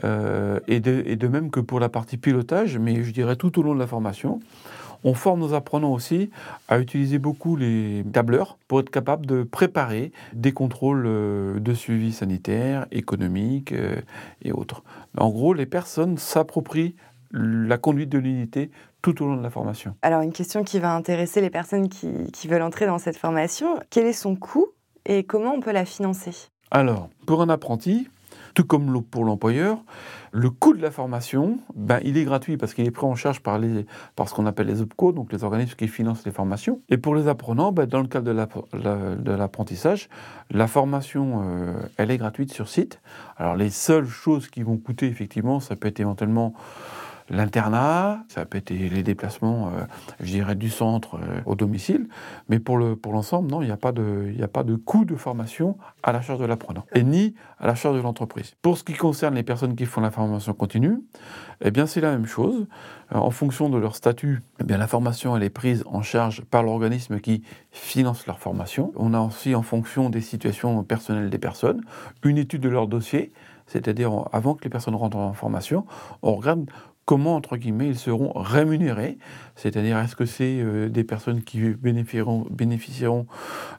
de, 0.04 0.62
et, 0.68 0.80
de, 0.80 1.28
même 1.28 1.52
que 1.52 1.60
pour 1.60 1.80
la 1.80 1.90
partie 1.90 2.18
pilotage, 2.18 2.78
mais 2.78 3.04
je 3.04 3.12
dirais 3.12 3.36
tout 3.36 3.60
au 3.60 3.64
long 3.64 3.76
de 3.76 3.80
la 3.80 3.88
formation, 3.88 4.40
on 5.04 5.14
forme 5.14 5.40
nos 5.42 5.54
apprenants 5.54 5.94
aussi 5.94 6.30
à 6.68 6.80
utiliser 6.80 7.20
beaucoup 7.20 7.56
les 7.56 8.04
tableurs 8.12 8.58
pour 8.68 8.80
être 8.80 8.90
capable 8.90 9.26
de 9.26 9.44
préparer 9.44 10.12
des 10.34 10.52
contrôles 10.52 11.06
euh, 11.06 11.60
de 11.60 11.74
suivi 11.74 12.12
sanitaire, 12.12 12.86
économique 12.92 13.72
euh, 13.72 14.02
et 14.44 14.52
autres. 14.52 14.84
En 15.18 15.30
gros, 15.30 15.54
les 15.54 15.66
personnes 15.66 16.18
s'approprient 16.18 16.96
la 17.32 17.78
conduite 17.78 18.10
de 18.10 18.18
l'unité 18.18 18.72
tout 19.02 19.24
au 19.24 19.28
long 19.28 19.38
de 19.38 19.44
la 19.44 19.50
formation. 19.50 19.96
Alors 20.02 20.22
une 20.22 20.34
question 20.34 20.64
qui 20.64 20.80
va 20.80 20.94
intéresser 20.94 21.42
les 21.42 21.50
personnes 21.50 21.90
qui, 21.90 22.32
qui 22.32 22.48
veulent 22.48 22.62
entrer 22.62 22.86
dans 22.86 23.00
cette 23.00 23.18
formation, 23.18 23.80
quel 23.90 24.06
est 24.06 24.14
son 24.14 24.36
coût 24.36 24.68
et 25.06 25.24
comment 25.24 25.54
on 25.54 25.60
peut 25.60 25.72
la 25.72 25.86
financer? 25.86 26.50
Alors, 26.70 27.10
pour 27.26 27.42
un 27.42 27.50
apprenti, 27.50 28.08
tout 28.54 28.64
comme 28.64 29.04
pour 29.04 29.26
l'employeur, 29.26 29.84
le 30.32 30.50
coût 30.50 30.74
de 30.74 30.82
la 30.82 30.92
formation, 30.92 31.60
ben, 31.76 32.00
il 32.04 32.18
est 32.18 32.24
gratuit 32.24 32.58
parce 32.58 32.74
qu'il 32.74 32.86
est 32.86 32.92
pris 32.92 33.06
en 33.06 33.16
charge 33.16 33.42
par, 33.42 33.60
les, 33.60 33.86
par 34.16 34.30
ce 34.30 34.34
qu'on 34.34 34.46
appelle 34.46 34.68
les 34.68 34.82
OPCO, 34.82 35.12
donc 35.12 35.34
les 35.34 35.44
organismes 35.44 35.76
qui 35.76 35.88
financent 35.88 36.26
les 36.26 36.32
formations. 36.32 36.82
Et 36.90 36.98
pour 36.98 37.16
les 37.16 37.28
apprenants, 37.28 37.72
ben, 37.72 37.86
dans 37.86 38.02
le 38.02 38.08
cadre 38.08 38.26
de 38.26 39.32
l'apprentissage, 39.32 40.10
la, 40.50 40.68
formation, 40.68 41.44
euh, 41.44 41.74
elle 41.98 42.12
est 42.12 42.18
gratuite 42.18 42.54
sur 42.54 42.70
site. 42.70 43.02
Alors 43.38 43.56
les 43.56 43.70
seules 43.70 44.08
choses 44.08 44.48
qui 44.50 44.64
vont 44.64 44.78
coûter, 44.78 45.08
effectivement, 45.08 45.60
ça 45.60 45.76
peut 45.76 45.88
être 45.88 46.00
éventuellement 46.00 46.54
l'internat, 47.32 48.24
ça 48.28 48.46
peut 48.46 48.58
être 48.58 48.70
les 48.70 49.04
déplacements, 49.04 49.68
euh, 49.70 49.86
je 50.20 50.32
dirais, 50.32 50.56
du 50.56 50.70
centre 50.70 51.16
euh, 51.16 51.42
au 51.46 51.56
domicile, 51.56 52.08
mais 52.50 52.60
pour 52.60 52.78
l'ensemble, 52.78 53.48
pour 53.48 53.58
non, 53.58 53.62
il 53.64 53.66
n'y 53.66 53.72
a, 53.72 53.78
pas 53.78 53.92
de, 53.92 54.34
a 54.42 54.48
pas 54.48 54.64
de 54.64 54.76
coût 54.76 55.06
de 55.06 55.16
formation 55.16 55.78
à 56.04 56.12
la 56.12 56.22
charge 56.22 56.40
de 56.40 56.46
l'apprenant, 56.46 56.86
et 56.94 57.04
ni 57.04 57.34
à 57.60 57.68
la 57.68 57.76
charge 57.76 57.96
de 57.96 58.02
l'entreprise. 58.02 58.54
Pour 58.62 58.78
ce 58.78 58.84
qui 58.84 58.94
concerne 58.94 59.36
les 59.36 59.44
personnes 59.44 59.76
qui 59.76 59.86
font 59.86 60.02
la 60.02 60.12
formation 60.12 60.54
continue, 60.54 61.00
eh 61.62 61.72
bien 61.72 61.86
c'est 61.86 62.02
la 62.02 62.12
même 62.12 62.26
chose. 62.26 62.68
Euh, 63.14 63.18
en 63.18 63.32
fonction 63.32 63.70
de 63.70 63.78
leur 63.78 63.96
statut, 63.96 64.42
eh 64.60 64.64
bien 64.64 64.78
la 64.78 64.88
formation 64.88 65.36
elle 65.36 65.44
est 65.44 65.50
prise 65.50 65.84
en 65.86 66.02
charge 66.02 66.42
par 66.44 66.64
l'organisme 66.64 67.20
qui 67.20 67.44
finance 67.72 68.28
leur 68.28 68.40
formation. 68.40 68.92
On 68.96 69.14
a 69.14 69.20
aussi 69.20 69.56
en 69.56 69.62
fonction 69.62 70.10
des 70.10 70.22
situations 70.22 70.84
personnelles 70.84 71.30
des 71.30 71.38
personnes, 71.38 71.82
une 72.24 72.38
étude 72.38 72.62
de 72.62 72.70
leur 72.70 72.88
dossier, 72.88 73.32
c'est-à-dire 73.68 74.12
avant 74.34 74.56
que 74.56 74.64
les 74.66 74.70
personnes 74.70 74.96
rentrent 74.96 75.18
en 75.18 75.34
formation, 75.34 75.86
on 76.22 76.36
regarde 76.36 76.70
comment, 77.12 77.36
entre 77.36 77.58
guillemets, 77.58 77.90
ils 77.90 77.98
seront 78.00 78.32
rémunérés, 78.34 79.18
c'est-à-dire 79.58 79.98
est-ce 79.98 80.16
que 80.16 80.26
c'est 80.26 80.62
euh, 80.62 80.88
des 80.88 81.04
personnes 81.04 81.42
qui 81.42 81.60
bénéficieront, 81.60 83.26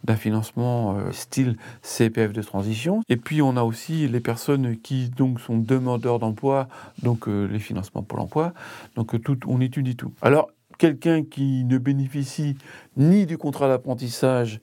d'un 0.04 0.16
financement 0.16 0.98
euh, 0.98 1.12
style 1.12 1.56
CPF 1.80 2.34
de 2.34 2.42
transition, 2.42 3.00
et 3.08 3.16
puis 3.16 3.40
on 3.40 3.56
a 3.56 3.62
aussi 3.62 4.06
les 4.06 4.20
personnes 4.20 4.76
qui 4.76 5.08
donc 5.08 5.40
sont 5.40 5.56
demandeurs 5.56 6.18
d'emploi, 6.18 6.68
donc 7.02 7.26
euh, 7.26 7.46
les 7.46 7.58
financements 7.58 8.02
pour 8.02 8.18
l'emploi, 8.18 8.52
donc 8.96 9.18
tout, 9.22 9.38
on 9.46 9.62
étudie 9.62 9.96
tout. 9.96 10.12
Alors, 10.20 10.50
quelqu'un 10.76 11.22
qui 11.22 11.64
ne 11.64 11.78
bénéficie 11.78 12.58
ni 12.96 13.26
du 13.26 13.38
contrat 13.38 13.68
d'apprentissage, 13.68 14.60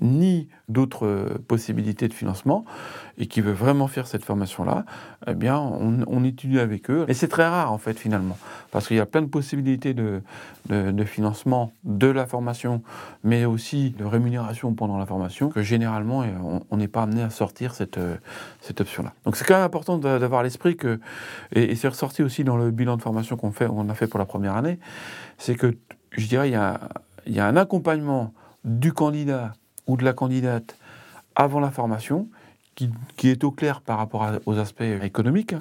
ni 0.00 0.48
d'autres 0.68 1.06
euh, 1.06 1.38
possibilités 1.46 2.08
de 2.08 2.14
financement 2.14 2.64
et 3.18 3.26
qui 3.26 3.40
veut 3.40 3.52
vraiment 3.52 3.86
faire 3.86 4.06
cette 4.06 4.24
formation-là, 4.24 4.84
eh 5.26 5.34
bien, 5.34 5.58
on, 5.58 6.24
étudie 6.24 6.58
avec 6.58 6.90
eux. 6.90 7.04
Et 7.08 7.14
c'est 7.14 7.28
très 7.28 7.46
rare, 7.46 7.70
en 7.70 7.76
fait, 7.76 7.98
finalement, 7.98 8.38
parce 8.70 8.88
qu'il 8.88 8.96
y 8.96 9.00
a 9.00 9.06
plein 9.06 9.20
de 9.20 9.26
possibilités 9.26 9.92
de, 9.92 10.22
de, 10.68 11.04
financement 11.04 11.72
de 11.84 12.06
la 12.06 12.26
formation, 12.26 12.82
mais 13.24 13.44
aussi 13.44 13.90
de 13.90 14.04
rémunération 14.04 14.72
pendant 14.74 14.96
la 14.96 15.04
formation, 15.04 15.50
que 15.50 15.62
généralement, 15.62 16.24
on 16.70 16.76
n'est 16.78 16.88
pas 16.88 17.02
amené 17.02 17.22
à 17.22 17.30
sortir 17.30 17.74
cette, 17.74 17.98
euh, 17.98 18.16
cette 18.62 18.80
option-là. 18.80 19.12
Donc, 19.24 19.36
c'est 19.36 19.44
quand 19.44 19.54
même 19.54 19.64
important 19.64 19.98
d'avoir 19.98 20.42
l'esprit 20.42 20.76
que, 20.76 20.98
et, 21.52 21.74
c'est 21.74 21.88
ressorti 21.88 22.22
aussi 22.22 22.42
dans 22.42 22.56
le 22.56 22.70
bilan 22.70 22.96
de 22.96 23.02
formation 23.02 23.36
qu'on 23.36 23.52
fait, 23.52 23.66
on 23.66 23.88
a 23.90 23.94
fait 23.94 24.06
pour 24.06 24.18
la 24.18 24.26
première 24.26 24.56
année, 24.56 24.78
c'est 25.36 25.56
que, 25.56 25.76
je 26.12 26.26
dirais, 26.26 26.48
il 26.48 26.52
y 26.52 26.56
a, 26.56 26.80
il 27.26 27.34
y 27.34 27.40
a 27.40 27.46
un 27.46 27.56
accompagnement 27.56 28.32
du 28.64 28.92
candidat 28.92 29.52
ou 29.86 29.96
de 29.96 30.04
la 30.04 30.12
candidate 30.12 30.76
avant 31.34 31.60
la 31.60 31.70
formation, 31.70 32.28
qui, 33.16 33.28
est 33.28 33.44
au 33.44 33.50
clair 33.50 33.80
par 33.80 33.98
rapport 33.98 34.26
aux 34.46 34.58
aspects 34.58 34.82
économiques. 35.02 35.54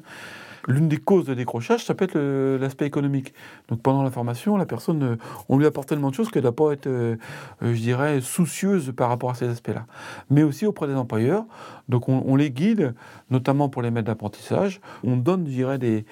L'une 0.68 0.88
des 0.88 0.98
causes 0.98 1.25
de 1.25 1.34
décrochage, 1.34 1.84
ça 1.84 1.94
peut 1.96 2.06
être 2.06 2.20
l'aspect 2.60 2.86
économique. 2.86 3.34
Donc 3.70 3.82
pendant 3.82 4.04
la 4.04 4.12
formation, 4.12 4.56
la 4.58 4.66
personne, 4.66 5.18
on 5.48 5.58
lui 5.58 5.66
apporte 5.66 5.89
tellement 5.89 6.10
de 6.10 6.16
choses 6.16 6.30
qu'elle 6.30 6.44
ne 6.44 6.50
doit 6.50 6.68
pas 6.68 6.74
être, 6.74 6.88
euh, 6.88 7.16
je 7.62 7.80
dirais, 7.80 8.22
soucieuse 8.22 8.94
par 8.96 9.10
rapport 9.10 9.32
à 9.32 9.36
ces 9.36 9.48
aspects-là. 9.48 9.86
Mais 10.30 10.44
aussi 10.44 10.66
auprès 10.66 10.88
des 10.88 10.96
employeurs. 10.96 11.46
Donc 11.88 12.08
on, 12.08 12.36
les 12.36 12.51
guide, 12.51 12.94
notamment 13.32 13.70
pour 13.70 13.82
les 13.82 13.89
maîtres 13.89 14.08
d'apprentissage. 14.08 14.80
On 15.04 15.18
donne, 15.18 15.46
je 15.46 15.51
dirais, 15.51 15.78
des, 15.78 16.06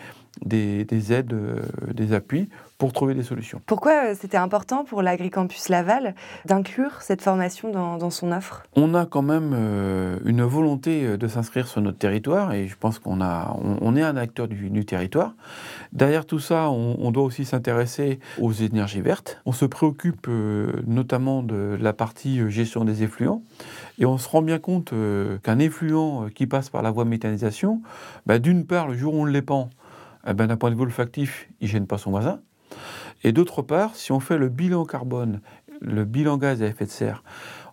des, 0.43 1.13
aides, 1.13 1.33
euh, 1.33 1.61
des 1.93 2.13
appuis 2.13 2.49
pour 2.77 2.93
trouver 2.93 3.15
des 3.15 3.23
solutions. 3.23 3.61
Pourquoi 3.65 4.11
euh, 4.11 4.15
c'était 4.19 4.37
important 4.37 4.83
pour 4.83 5.01
l'Agricampus 5.01 5.69
Laval 5.69 6.13
d'inclure 6.45 7.01
cette 7.01 7.21
formation 7.21 7.71
dans, 7.71 8.09
son 8.09 8.31
offre? 8.31 8.63
On 8.75 8.93
a 8.93 9.05
quand 9.05 9.23
même 9.23 9.51
euh, 9.55 10.19
une 10.25 10.43
volonté 10.43 11.17
de 11.17 11.27
s'inscrire 11.27 11.67
sur 11.67 11.81
notre 11.81 11.97
territoire 11.97 12.53
et 12.53 12.67
je 12.67 12.75
pense 12.77 12.99
qu'on 12.99 13.21
a, 13.21 13.55
on, 13.61 13.95
est 13.95 14.03
un 14.03 14.15
acteur 14.15 14.47
du, 14.47 14.85
territoire. 14.85 15.33
Derrière 15.91 16.25
tout 16.25 16.39
ça, 16.39 16.69
on, 16.69 17.11
doit 17.11 17.23
aussi 17.23 17.45
s'intéresser 17.45 18.19
aux 18.39 18.53
énergies 18.53 19.01
vertes. 19.01 19.41
On 19.45 19.51
se 19.51 19.65
préoccupe 19.65 20.27
notamment 20.85 21.43
de 21.43 21.77
la 21.79 21.93
partie 21.93 22.49
gestion 22.49 22.85
des 22.85 23.03
effluents 23.03 23.41
et 23.99 24.05
on 24.05 24.17
se 24.17 24.29
rend 24.29 24.41
bien 24.41 24.59
compte 24.59 24.93
qu'un 25.43 25.59
effluent 25.59 26.29
qui 26.33 26.47
passe 26.47 26.69
par 26.69 26.83
la 26.83 26.91
voie 26.91 27.05
méthanisation, 27.05 27.81
bah, 28.25 28.39
d'une 28.39 28.65
part, 28.65 28.87
le 28.87 28.95
jour 28.95 29.13
où 29.13 29.21
on 29.21 29.25
le 29.25 29.41
pend, 29.41 29.69
eh 30.27 30.33
ben, 30.33 30.47
d'un 30.47 30.57
point 30.57 30.69
de 30.69 30.75
vue 30.75 30.81
olfactif, 30.81 31.47
il 31.61 31.65
ne 31.65 31.71
gêne 31.71 31.87
pas 31.87 31.97
son 31.97 32.11
voisin. 32.11 32.41
Et 33.23 33.31
d'autre 33.31 33.61
part, 33.61 33.95
si 33.95 34.11
on 34.11 34.19
fait 34.19 34.37
le 34.37 34.49
bilan 34.49 34.85
carbone, 34.85 35.41
le 35.81 36.05
bilan 36.05 36.37
gaz 36.37 36.61
à 36.61 36.67
effet 36.67 36.85
de 36.85 36.91
serre, 36.91 37.23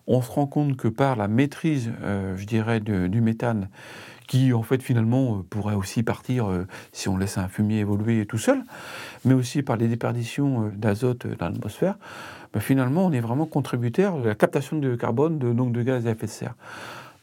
on 0.06 0.20
se 0.20 0.30
rend 0.30 0.46
compte 0.46 0.76
que 0.76 0.88
par 0.88 1.16
la 1.16 1.28
maîtrise, 1.28 1.90
euh, 2.02 2.36
je 2.36 2.44
dirais, 2.44 2.80
du 2.80 3.20
méthane, 3.20 3.68
qui 4.26 4.52
en 4.52 4.62
fait 4.62 4.82
finalement 4.82 5.38
euh, 5.38 5.42
pourrait 5.48 5.74
aussi 5.74 6.02
partir 6.02 6.50
euh, 6.50 6.66
si 6.92 7.08
on 7.08 7.16
laisse 7.16 7.38
un 7.38 7.48
fumier 7.48 7.80
évoluer 7.80 8.26
tout 8.26 8.38
seul, 8.38 8.62
mais 9.24 9.34
aussi 9.34 9.62
par 9.62 9.76
les 9.76 9.88
déperditions 9.88 10.70
d'azote 10.74 11.26
dans 11.26 11.48
l'atmosphère, 11.48 11.98
ben, 12.52 12.60
finalement 12.60 13.06
on 13.06 13.12
est 13.12 13.20
vraiment 13.20 13.46
contributeur 13.46 14.18
de 14.18 14.28
la 14.28 14.34
captation 14.34 14.78
de 14.78 14.94
carbone, 14.96 15.38
donc 15.38 15.72
de 15.72 15.82
gaz 15.82 16.06
à 16.06 16.10
effet 16.10 16.26
de 16.26 16.30
serre. 16.30 16.54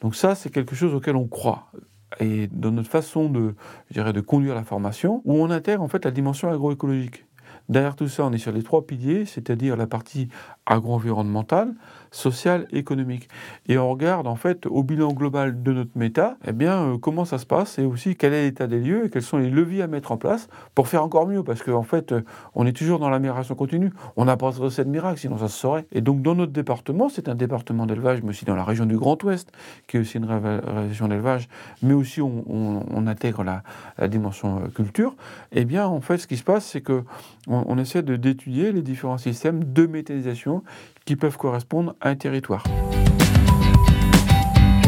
Donc 0.01 0.15
ça, 0.15 0.33
c'est 0.33 0.49
quelque 0.49 0.75
chose 0.75 0.95
auquel 0.95 1.15
on 1.15 1.27
croit 1.27 1.71
et 2.19 2.47
dans 2.47 2.71
notre 2.71 2.89
façon 2.89 3.29
de, 3.29 3.55
je 3.89 3.93
dirais, 3.93 4.13
de 4.13 4.21
conduire 4.21 4.55
la 4.55 4.63
formation, 4.63 5.21
où 5.25 5.41
on 5.41 5.49
intègre 5.49 5.81
en 5.81 5.87
fait 5.87 6.03
la 6.03 6.11
dimension 6.11 6.51
agroécologique. 6.51 7.25
Derrière 7.69 7.95
tout 7.95 8.07
ça, 8.07 8.25
on 8.25 8.31
est 8.31 8.37
sur 8.37 8.51
les 8.51 8.63
trois 8.63 8.85
piliers, 8.85 9.25
c'est-à-dire 9.25 9.77
la 9.77 9.87
partie 9.87 10.27
agro-environnementale, 10.65 11.73
sociale, 12.11 12.67
économique. 12.73 13.29
Et 13.67 13.77
on 13.77 13.89
regarde 13.89 14.27
en 14.27 14.35
fait 14.35 14.65
au 14.65 14.83
bilan 14.83 15.13
global 15.13 15.63
de 15.63 15.71
notre 15.71 15.91
méta, 15.95 16.37
eh 16.45 16.51
bien 16.51 16.81
euh, 16.81 16.97
comment 16.97 17.23
ça 17.23 17.37
se 17.37 17.45
passe 17.45 17.79
et 17.79 17.85
aussi 17.85 18.17
quel 18.17 18.33
est 18.33 18.43
l'état 18.43 18.67
des 18.67 18.79
lieux 18.79 19.05
et 19.05 19.09
quels 19.09 19.21
sont 19.21 19.37
les 19.37 19.49
leviers 19.49 19.81
à 19.81 19.87
mettre 19.87 20.11
en 20.11 20.17
place 20.17 20.49
pour 20.75 20.89
faire 20.89 21.03
encore 21.03 21.25
mieux, 21.25 21.41
parce 21.41 21.63
qu'en 21.63 21.83
fait 21.83 22.11
euh, 22.11 22.21
on 22.53 22.65
est 22.65 22.73
toujours 22.73 22.99
dans 22.99 23.09
l'amélioration 23.09 23.55
continue. 23.55 23.91
On 24.17 24.25
n'a 24.25 24.35
pas 24.35 24.51
de 24.51 24.57
recette 24.57 24.87
miracle, 24.87 25.19
sinon 25.19 25.37
ça 25.37 25.47
se 25.47 25.57
saurait. 25.57 25.85
Et 25.93 26.01
donc 26.01 26.21
dans 26.21 26.35
notre 26.35 26.51
département, 26.51 27.07
c'est 27.07 27.29
un 27.29 27.35
département 27.35 27.85
d'élevage, 27.85 28.21
mais 28.23 28.29
aussi 28.29 28.43
dans 28.43 28.55
la 28.55 28.65
région 28.65 28.85
du 28.85 28.97
Grand 28.97 29.21
Ouest, 29.23 29.51
qui 29.87 29.95
est 29.95 30.01
aussi 30.01 30.17
une 30.17 30.25
région 30.25 31.07
d'élevage, 31.07 31.47
mais 31.81 31.93
aussi 31.93 32.21
on, 32.21 33.07
intègre 33.07 33.43
la, 33.43 33.63
dimension 34.07 34.57
euh, 34.57 34.67
culture. 34.67 35.15
Eh 35.53 35.65
bien 35.65 35.87
en 35.87 36.01
fait 36.01 36.17
ce 36.17 36.27
qui 36.27 36.37
se 36.37 36.43
passe, 36.43 36.65
c'est 36.65 36.81
que 36.81 37.03
on, 37.47 37.77
essaie 37.77 38.03
d'étudier 38.03 38.71
les 38.71 38.81
différents 38.81 39.17
systèmes 39.17 39.63
de 39.73 39.87
méthanisation 39.87 40.63
qui 41.11 41.17
peuvent 41.17 41.37
correspondre 41.37 41.93
à 41.99 42.07
un 42.07 42.15
territoire. 42.15 42.63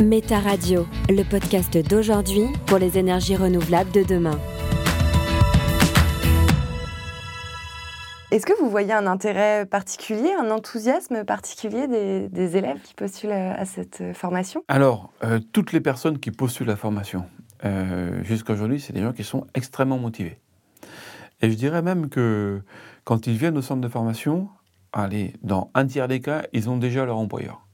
Méta 0.02 0.40
Radio, 0.40 0.88
le 1.10 1.24
podcast 1.30 1.78
d'aujourd'hui 1.78 2.46
pour 2.66 2.78
les 2.78 2.98
énergies 2.98 3.36
renouvelables 3.36 3.92
de 3.92 4.04
demain. 4.04 4.40
Est-ce 8.32 8.46
que 8.46 8.58
vous 8.58 8.70
voyez 8.70 8.94
un 8.94 9.06
intérêt 9.06 9.66
particulier, 9.66 10.32
un 10.40 10.50
enthousiasme 10.50 11.26
particulier 11.26 11.88
des, 11.90 12.56
élèves 12.56 12.80
qui 12.82 12.94
postulent 12.94 13.34
à 13.34 13.66
cette 13.66 14.02
formation? 14.14 14.64
Alors, 14.70 15.12
euh, 15.26 15.42
toutes 15.52 15.74
les 15.74 15.82
personnes 15.82 16.20
qui 16.20 16.32
postulent 16.32 16.70
à 16.70 16.74
la 16.74 16.78
formation, 16.78 17.26
euh, 17.66 18.24
jusqu'à 18.24 18.54
aujourd'hui, 18.54 18.80
c'est 18.80 18.94
des 18.94 19.02
gens 19.02 19.12
qui 19.12 19.26
sont 19.26 19.46
extrêmement 19.56 19.98
motivés. 19.98 20.40
Et 21.42 21.52
je 21.52 21.56
dirais 21.58 21.82
même 21.82 22.08
que 22.08 22.62
quand 23.04 23.28
ils 23.28 23.36
viennent 23.36 23.58
au 23.58 23.62
centre 23.62 23.82
de 23.82 23.90
formation, 23.90 24.48
allez, 24.94 25.34
dans 25.42 25.72
un 25.74 25.86
tiers 25.86 26.08
des 26.08 26.22
cas, 26.22 26.44
ils 26.54 26.70
ont 26.70 26.78
déjà 26.78 27.06
leur 27.06 27.18
employeur. 27.18 27.68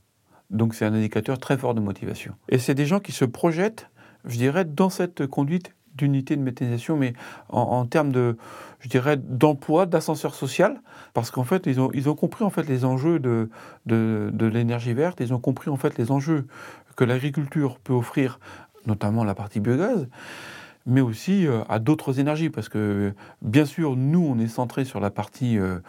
Donc 0.50 0.74
c'est 0.74 0.86
un 0.86 0.94
indicateur 0.94 1.38
très 1.38 1.58
fort 1.58 1.76
de 1.76 1.82
motivation. 1.82 2.34
Et 2.48 2.58
c'est 2.58 2.74
des 2.74 2.86
gens 2.86 3.00
qui 3.00 3.12
se 3.12 3.26
projettent, 3.26 3.90
je 4.26 4.38
dirais, 4.38 4.66
dans 4.66 4.90
cette 4.90 5.28
conduite 5.28 5.76
d'unité 5.96 6.36
de 6.38 6.42
méthanisation, 6.42 6.96
mais 6.96 7.14
en, 7.50 7.86
termes 7.86 8.12
de, 8.12 8.38
je 8.80 8.88
dirais, 8.88 9.18
d'emploi, 9.18 9.86
d'ascenseur 9.86 10.34
social, 10.34 10.82
parce 11.14 11.30
qu'en 11.30 11.44
fait, 11.44 11.66
ils 11.66 11.80
ont, 11.82 11.92
ils 11.94 12.08
ont 12.08 12.16
compris 12.16 12.46
en 12.46 12.50
fait 12.50 12.64
les 12.64 12.86
enjeux 12.86 13.20
de, 13.20 13.50
de, 13.86 14.30
de 14.32 14.46
l'énergie 14.46 14.94
verte, 14.94 15.20
ils 15.20 15.34
ont 15.34 15.40
compris 15.40 15.70
en 15.70 15.76
fait 15.76 15.98
les 15.98 16.12
enjeux 16.12 16.48
que 16.96 17.04
l'agriculture 17.04 17.80
peut 17.80 17.94
offrir, 17.94 18.40
notamment 18.86 19.26
la 19.26 19.36
partie 19.36 19.60
biogaz 19.60 20.08
mais 20.86 21.02
aussi 21.02 21.46
euh, 21.46 21.64
à 21.70 21.80
d'autres 21.80 22.20
énergies, 22.20 22.50
parce 22.50 22.70
que 22.70 23.14
bien 23.42 23.66
sûr, 23.66 23.96
nous, 23.96 24.26
on 24.26 24.40
est 24.40 24.48
centré 24.48 24.86
sur 24.86 25.00
la 25.00 25.10
partie 25.10 25.58
euh, 25.58 25.80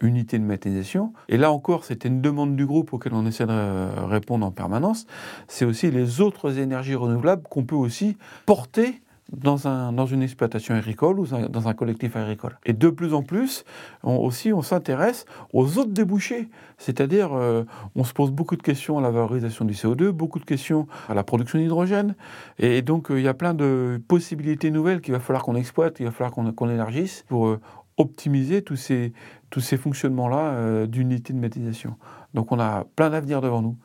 unité 0.00 0.38
de 0.38 0.44
méthanisation, 0.44 1.12
et 1.28 1.36
là 1.36 1.52
encore, 1.52 1.84
c'était 1.84 2.08
une 2.08 2.20
demande 2.20 2.56
du 2.56 2.66
groupe 2.66 2.92
auquel 2.92 3.14
on 3.14 3.26
essaie 3.26 3.46
de 3.46 3.52
euh, 3.52 4.06
répondre 4.06 4.46
en 4.46 4.50
permanence, 4.50 5.06
c'est 5.48 5.64
aussi 5.64 5.90
les 5.90 6.20
autres 6.20 6.58
énergies 6.58 6.94
renouvelables 6.94 7.42
qu'on 7.42 7.64
peut 7.64 7.76
aussi 7.76 8.16
porter 8.46 9.00
dans, 9.32 9.66
un, 9.66 9.92
dans 9.92 10.06
une 10.06 10.22
exploitation 10.22 10.74
agricole 10.74 11.18
ou 11.18 11.26
dans 11.26 11.68
un 11.68 11.74
collectif 11.74 12.16
agricole. 12.16 12.58
Et 12.64 12.72
de 12.72 12.88
plus 12.88 13.12
en 13.12 13.22
plus, 13.22 13.64
aussi, 14.02 14.52
on 14.52 14.62
s'intéresse 14.62 15.26
aux 15.52 15.78
autres 15.78 15.90
débouchés. 15.90 16.48
C'est-à-dire, 16.78 17.32
euh, 17.32 17.64
on 17.94 18.04
se 18.04 18.12
pose 18.12 18.30
beaucoup 18.30 18.56
de 18.56 18.62
questions 18.62 18.98
à 18.98 19.00
la 19.00 19.10
valorisation 19.10 19.64
du 19.64 19.74
CO2, 19.74 20.10
beaucoup 20.10 20.38
de 20.38 20.44
questions 20.44 20.86
à 21.08 21.14
la 21.14 21.24
production 21.24 21.58
d'hydrogène. 21.58 22.14
Et, 22.58 22.82
donc, 22.82 23.10
euh, 23.10 23.18
il 23.18 23.24
y 23.24 23.28
a 23.28 23.34
plein 23.34 23.54
de 23.54 24.00
possibilités 24.06 24.70
nouvelles 24.70 25.00
qu'il 25.00 25.12
va 25.12 25.20
falloir 25.20 25.42
qu'on 25.42 25.56
exploite, 25.56 25.98
il 25.98 26.06
va 26.06 26.12
falloir 26.12 26.32
qu'on 26.32 26.70
élargisse 26.70 27.24
pour 27.28 27.48
euh, 27.48 27.60
optimiser 27.96 28.62
tous 28.62 28.76
ces, 28.76 29.12
tous 29.50 29.60
ces 29.60 29.76
fonctionnements-là 29.76 30.86
d'unité 30.86 31.32
de 31.32 31.38
méthanisation. 31.38 31.96
Donc, 32.34 32.52
on 32.52 32.60
a 32.60 32.84
plein 32.94 33.10
d'avenir 33.10 33.40
devant 33.40 33.62
nous 33.62 33.76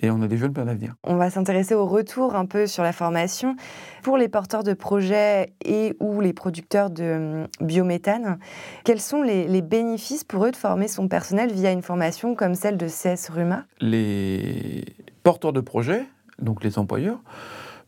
et 0.00 0.10
on 0.10 0.20
a 0.20 0.28
des 0.28 0.36
jeunes 0.36 0.52
plein 0.52 0.64
d'avenir. 0.64 0.94
On 1.04 1.16
va 1.16 1.30
s'intéresser 1.30 1.74
au 1.74 1.86
retour 1.86 2.34
un 2.34 2.46
peu 2.46 2.66
sur 2.66 2.82
la 2.82 2.92
formation. 2.92 3.56
Pour 4.02 4.16
les 4.16 4.28
porteurs 4.28 4.62
de 4.62 4.74
projets 4.74 5.54
et 5.64 5.96
ou 6.00 6.20
les 6.20 6.32
producteurs 6.32 6.90
de 6.90 7.46
hum, 7.60 7.66
biométhane, 7.66 8.38
quels 8.84 9.00
sont 9.00 9.22
les, 9.22 9.62
bénéfices 9.62 10.24
pour 10.24 10.44
eux 10.44 10.50
de 10.50 10.56
former 10.56 10.86
son 10.86 11.08
personnel 11.08 11.52
via 11.52 11.72
une 11.72 11.82
formation 11.82 12.34
comme 12.34 12.54
celle 12.54 12.76
de 12.76 12.86
CS 12.86 13.30
Ruma? 13.30 13.64
Les 13.80 14.84
porteurs 15.22 15.52
de 15.52 15.60
projets, 15.60 16.04
donc 16.40 16.62
les 16.62 16.78
employeurs, 16.78 17.20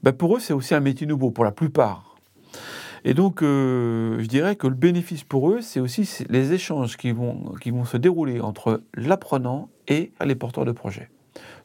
bah, 0.02 0.12
pour 0.12 0.36
eux 0.36 0.40
c'est 0.40 0.54
aussi 0.54 0.74
un 0.74 0.80
métier 0.80 1.06
nouveau, 1.06 1.30
pour 1.30 1.44
la 1.44 1.52
plupart. 1.52 2.16
Et 3.04 3.14
donc, 3.14 3.42
euh, 3.42 4.18
je 4.18 4.26
dirais 4.26 4.56
que 4.56 4.66
le 4.66 4.74
bénéfice 4.74 5.22
pour 5.22 5.50
eux, 5.50 5.60
c'est 5.60 5.78
aussi 5.78 6.26
les 6.28 6.52
échanges 6.52 6.96
qui 6.96 7.12
vont, 7.12 7.54
qui 7.60 7.70
vont 7.70 7.84
se 7.84 7.96
dérouler 7.96 8.40
entre 8.40 8.82
l'apprenant 8.94 9.68
et 9.86 10.12
les 10.24 10.34
porteurs 10.34 10.64
de 10.64 10.72
projets 10.72 11.08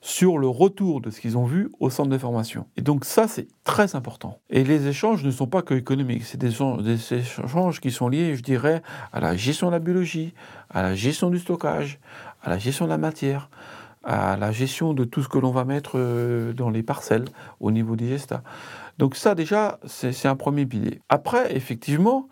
sur 0.04 0.38
le 0.38 0.50
retour 0.50 1.00
de 1.00 1.10
ce 1.10 1.22
qu'ils 1.22 1.38
ont 1.38 1.46
vu 1.46 1.72
au 1.80 1.90
centre 1.90 2.10
de 2.10 2.18
formation. 2.18 2.68
Et 2.76 2.82
donc 2.82 3.06
ça, 3.06 3.30
c'est 3.30 3.48
très 3.64 3.96
important. 3.96 4.38
Et 4.50 4.66
les 4.66 4.88
échanges 4.88 5.24
ne 5.24 5.32
sont 5.32 5.48
pas 5.48 5.62
que 5.62 5.74
économiques, 5.74 6.26
c'est 6.26 6.38
des, 6.38 6.50
échanges 7.14 7.80
qui 7.80 7.90
sont 7.90 8.10
liés, 8.10 8.36
je 8.36 8.44
dirais, 8.44 8.82
à 9.14 9.22
la 9.22 9.38
gestion 9.38 9.68
de 9.68 9.72
la 9.72 9.80
biologie, 9.80 10.34
à 10.70 10.82
la 10.82 10.94
gestion 10.94 11.30
du 11.30 11.40
stockage, 11.40 12.02
à 12.42 12.50
la 12.50 12.58
gestion 12.58 12.84
de 12.84 12.90
la 12.90 12.98
matière, 12.98 13.50
à 14.04 14.36
la 14.36 14.52
gestion 14.52 14.94
de 14.94 15.06
tout 15.06 15.24
ce 15.24 15.30
que 15.30 15.38
l'on 15.38 15.52
va 15.52 15.64
mettre 15.64 15.94
euh, 15.96 16.52
dans 16.52 16.70
les 16.70 16.84
parcelles 16.84 17.24
au 17.62 17.72
niveau 17.72 17.96
des 17.96 18.10
gestats. 18.10 18.44
Donc 18.98 19.16
ça 19.16 19.36
déjà, 19.36 19.80
c'est 19.86 20.28
un 20.28 20.36
premier 20.36 20.66
pilier. 20.66 21.00
Après, 21.08 21.56
effectivement, 21.56 22.28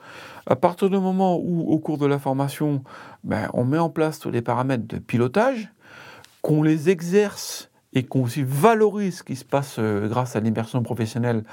à 0.45 0.57
partir 0.57 0.89
du 0.89 0.97
moment 0.97 1.37
où, 1.37 1.71
au 1.71 1.79
cours 1.79 1.97
de 1.97 2.05
la 2.05 2.19
formation, 2.19 2.83
ben, 3.23 3.49
on 3.53 3.63
met 3.63 3.77
en 3.77 3.89
place 3.89 4.19
tous 4.19 4.29
les 4.29 4.41
paramètres 4.41 4.87
de 4.89 4.97
pilotage, 4.97 5.71
qu'on 6.41 6.63
les 6.63 6.89
exerce 6.89 7.71
et 7.93 8.03
qu'on 8.03 8.24
aussi 8.24 8.43
valorise 8.43 9.17
ce 9.17 9.24
qui 9.24 9.36
se 9.36 9.45
passe 9.45 9.75
euh, 9.79 10.07
grâce 10.07 10.36
à 10.36 10.39
l'immersion 10.39 10.81
professionnelle 10.81 11.43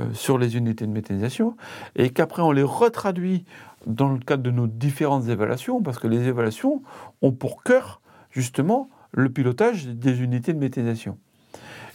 euh, 0.00 0.12
sur 0.12 0.38
les 0.38 0.56
unités 0.56 0.86
de 0.86 0.92
méthanisation, 0.92 1.56
et 1.94 2.10
qu'après 2.10 2.42
on 2.42 2.50
les 2.50 2.62
retraduit 2.62 3.44
dans 3.86 4.10
le 4.10 4.18
cadre 4.18 4.42
de 4.42 4.50
nos 4.50 4.66
différentes 4.66 5.28
évaluations, 5.28 5.82
parce 5.82 5.98
que 5.98 6.08
les 6.08 6.26
évaluations 6.26 6.82
ont 7.22 7.32
pour 7.32 7.62
cœur 7.62 8.00
justement 8.30 8.90
le 9.12 9.30
pilotage 9.30 9.86
des 9.86 10.22
unités 10.22 10.52
de 10.52 10.58
méthanisation. 10.58 11.18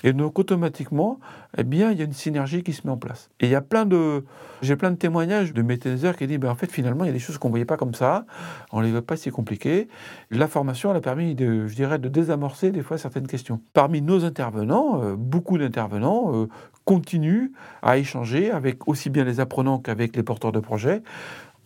Et 0.03 0.13
donc 0.13 0.39
automatiquement, 0.39 1.20
eh 1.58 1.63
bien, 1.63 1.91
il 1.91 1.98
y 1.98 2.01
a 2.01 2.06
une 2.06 2.13
synergie 2.13 2.63
qui 2.63 2.74
se 2.74 2.86
met 2.86 2.91
en 2.91 2.98
place. 2.98 3.29
Et 3.39 3.46
il 3.48 3.51
y 3.51 3.56
a 3.56 3.62
plein 3.62 3.86
de, 3.86 4.24
j'ai 4.62 4.75
plein 4.75 4.91
de 4.91 4.96
témoignages 4.96 5.53
de 5.53 5.62
méthaniseurs 5.62 6.15
qui 6.15 6.27
disent, 6.27 6.39
ben, 6.39 6.50
en 6.50 6.56
fait, 6.56 6.72
finalement, 6.72 7.03
il 7.03 7.08
y 7.08 7.10
a 7.10 7.13
des 7.13 7.20
choses 7.20 7.38
qu'on 7.38 7.50
ne 7.50 7.53
voyait 7.53 7.65
pas 7.65 7.77
comme 7.77 7.94
ça, 7.94 8.25
on 8.72 8.79
ne 8.79 8.86
les 8.86 8.91
voit 8.91 9.01
pas 9.01 9.18
si 9.18 9.29
compliquées. 9.29 9.88
La 10.32 10.48
formation, 10.48 10.91
elle 10.91 10.98
a 10.98 11.01
permis, 11.01 11.36
de, 11.36 11.68
je 11.68 11.75
dirais, 11.75 12.00
de 12.00 12.10
désamorcer 12.10 12.72
des 12.72 12.82
fois 12.82 12.98
certaines 12.98 13.27
questions. 13.27 13.60
Parmi 13.74 14.01
nos 14.01 14.25
intervenants, 14.25 15.01
euh, 15.03 15.15
beaucoup 15.18 15.58
d'intervenants 15.58 16.32
euh, 16.34 16.48
continuent 16.86 17.51
à 17.82 17.98
échanger 17.98 18.51
avec 18.51 18.88
aussi 18.88 19.10
bien 19.10 19.24
les 19.24 19.39
apprenants 19.39 19.79
qu'avec 19.79 20.15
les 20.15 20.24
porteurs 20.24 20.51
de 20.51 20.60
projets 20.60 21.03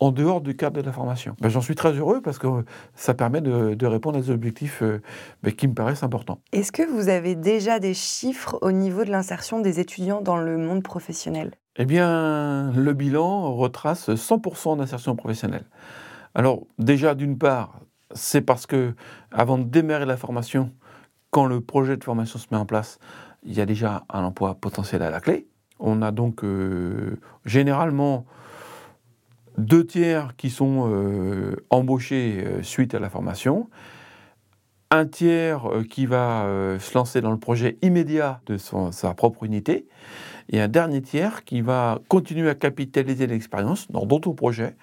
en 0.04 0.12
dehors 0.12 0.42
du 0.42 0.54
cadre 0.54 0.80
de 0.80 0.86
la 0.86 0.92
formation. 0.92 1.34
Ben, 1.40 1.48
j'en 1.48 1.62
suis 1.62 1.74
très 1.74 1.92
heureux 1.92 2.20
parce 2.20 2.38
que 2.38 2.46
ça 2.94 3.14
permet 3.14 3.40
de, 3.40 3.86
répondre 3.86 4.18
à 4.18 4.20
des 4.20 4.30
objectifs 4.30 4.82
euh, 4.82 5.00
ben, 5.42 5.50
qui 5.50 5.66
me 5.66 5.72
paraissent 5.72 6.02
importants. 6.02 6.40
Est-ce 6.52 6.72
que 6.72 6.82
vous 6.82 7.08
avez 7.08 7.34
déjà 7.34 7.78
des 7.78 7.94
chiffres 7.94 8.58
au 8.60 8.70
niveau 8.70 9.04
de 9.04 9.10
l'insertion 9.10 9.60
des 9.60 9.80
étudiants 9.80 10.20
dans 10.20 10.36
le 10.36 10.58
monde 10.58 10.82
professionnel? 10.82 11.52
Eh 11.76 11.86
bien, 11.86 12.70
le 12.72 12.92
bilan 12.92 13.54
retrace 13.54 14.10
100% 14.10 14.76
d'insertion 14.76 15.16
professionnelle. 15.16 15.64
Alors 16.34 16.66
déjà, 16.78 17.14
d'une 17.14 17.38
part, 17.38 17.80
c'est 18.14 18.42
parce 18.42 18.66
que 18.66 18.94
avant 19.32 19.56
de 19.56 19.64
démarrer 19.64 20.04
la 20.04 20.18
formation, 20.18 20.70
quand 21.30 21.46
le 21.46 21.62
projet 21.62 21.96
de 21.96 22.04
formation 22.04 22.38
se 22.38 22.46
met 22.50 22.58
en 22.58 22.66
place, 22.66 22.98
il 23.42 23.54
y 23.54 23.60
a 23.62 23.66
déjà 23.66 24.04
un 24.10 24.22
emploi 24.22 24.54
potentiel 24.54 25.02
à 25.02 25.08
la 25.08 25.20
clé. 25.20 25.48
On 25.80 26.02
a 26.02 26.10
donc 26.12 26.44
euh, 26.44 27.18
généralement 27.46 28.26
deux 29.58 29.86
tiers 29.86 30.34
qui 30.36 30.50
sont 30.50 30.90
euh, 30.90 31.56
embauchés 31.70 32.42
euh, 32.44 32.62
suite 32.62 32.94
à 32.94 32.98
la 32.98 33.10
formation, 33.10 33.68
un 34.90 35.06
tiers 35.06 35.66
euh, 35.66 35.82
qui 35.82 36.06
va 36.06 36.46
se 36.78 36.94
lancer 36.94 37.20
dans 37.20 37.30
le 37.30 37.38
projet 37.38 37.78
immédiat 37.82 38.40
de 38.46 38.56
sa 38.56 39.14
propre 39.14 39.44
unité, 39.44 39.86
et 40.50 40.60
un 40.60 40.68
dernier 40.68 41.02
tiers 41.02 41.44
qui 41.44 41.60
va 41.62 42.00
continuer 42.08 42.50
à 42.50 42.54
capitaliser 42.54 43.26
l'expérience 43.26 43.90
dans 43.90 44.04
d'autres 44.04 44.32
projets 44.32 44.76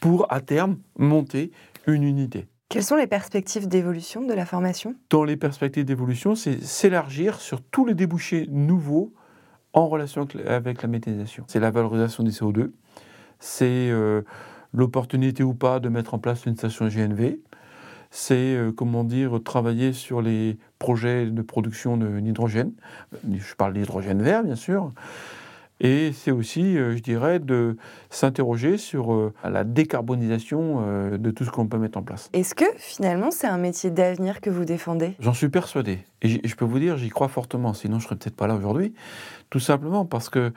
pour 0.00 0.32
à 0.32 0.40
terme 0.40 0.78
monter 0.96 1.50
une 1.86 2.04
unité. 2.04 2.46
Quelles 2.68 2.84
sont 2.84 2.96
les 2.96 3.06
perspectives 3.06 3.66
d'évolution 3.66 4.26
de 4.26 4.34
la 4.34 4.44
formation? 4.44 4.94
Dans 5.10 5.24
les 5.24 5.36
perspectives 5.36 5.86
d'évolution, 5.86 6.34
c'est 6.34 6.62
s'élargir 6.62 7.40
sur 7.40 7.62
tous 7.62 7.86
les 7.86 7.94
débouchés 7.94 8.46
nouveaux 8.50 9.12
en 9.72 9.88
relation 9.88 10.26
avec 10.46 10.82
la 10.82 10.88
méthanisation. 10.88 11.44
C'est 11.48 11.60
la 11.60 11.70
valorisation 11.70 12.24
des 12.24 12.30
CO2, 12.30 12.70
c'est 13.40 13.90
euh, 13.90 14.22
l'opportunité 14.72 15.42
ou 15.42 15.54
pas 15.54 15.80
de 15.80 15.88
mettre 15.88 16.14
en 16.14 16.18
place 16.18 16.46
une 16.46 16.56
station 16.56 16.88
GNV, 16.88 17.38
c'est, 18.10 18.34
euh, 18.34 18.72
comment 18.72 19.04
dire, 19.04 19.40
travailler 19.42 19.92
sur 19.92 20.22
les 20.22 20.58
projets 20.78 21.26
de 21.26 21.42
production 21.42 21.96
d'hydrogène, 21.96 22.72
je 23.30 23.54
parle 23.54 23.74
d'hydrogène 23.74 24.22
vert 24.22 24.42
bien 24.42 24.56
sûr, 24.56 24.92
et 25.80 26.10
c'est 26.12 26.32
aussi, 26.32 26.76
euh, 26.76 26.96
je 26.96 27.02
dirais, 27.02 27.38
de 27.38 27.76
s'interroger 28.10 28.78
sur 28.78 29.32
la 29.44 29.62
décarbonisation 29.62 31.16
de 31.16 31.30
tout 31.30 31.44
ce 31.44 31.50
qu'on 31.50 31.68
peut 31.68 31.78
mettre 31.78 31.98
en 31.98 32.02
place. 32.02 32.30
Est-ce 32.32 32.54
que 32.54 32.64
finalement 32.78 33.30
c'est 33.30 33.46
un 33.46 33.58
métier 33.58 33.90
d'avenir 33.90 34.40
que 34.40 34.50
vous 34.50 34.64
défendez? 34.64 35.14
J'en 35.20 35.34
suis 35.34 35.48
persuadé. 35.48 36.00
Et 36.22 36.48
je 36.48 36.54
peux 36.56 36.64
vous 36.64 36.80
dire, 36.80 36.96
j'y 36.96 37.10
crois 37.10 37.28
fortement, 37.28 37.74
sinon 37.74 37.98
je 37.98 38.04
ne 38.04 38.08
serais 38.08 38.16
peut-être 38.16 38.36
pas 38.36 38.48
là 38.48 38.56
aujourd'hui. 38.56 38.94
Tout 39.50 39.60
simplement 39.60 40.04
parce 40.04 40.28
que 40.28 40.52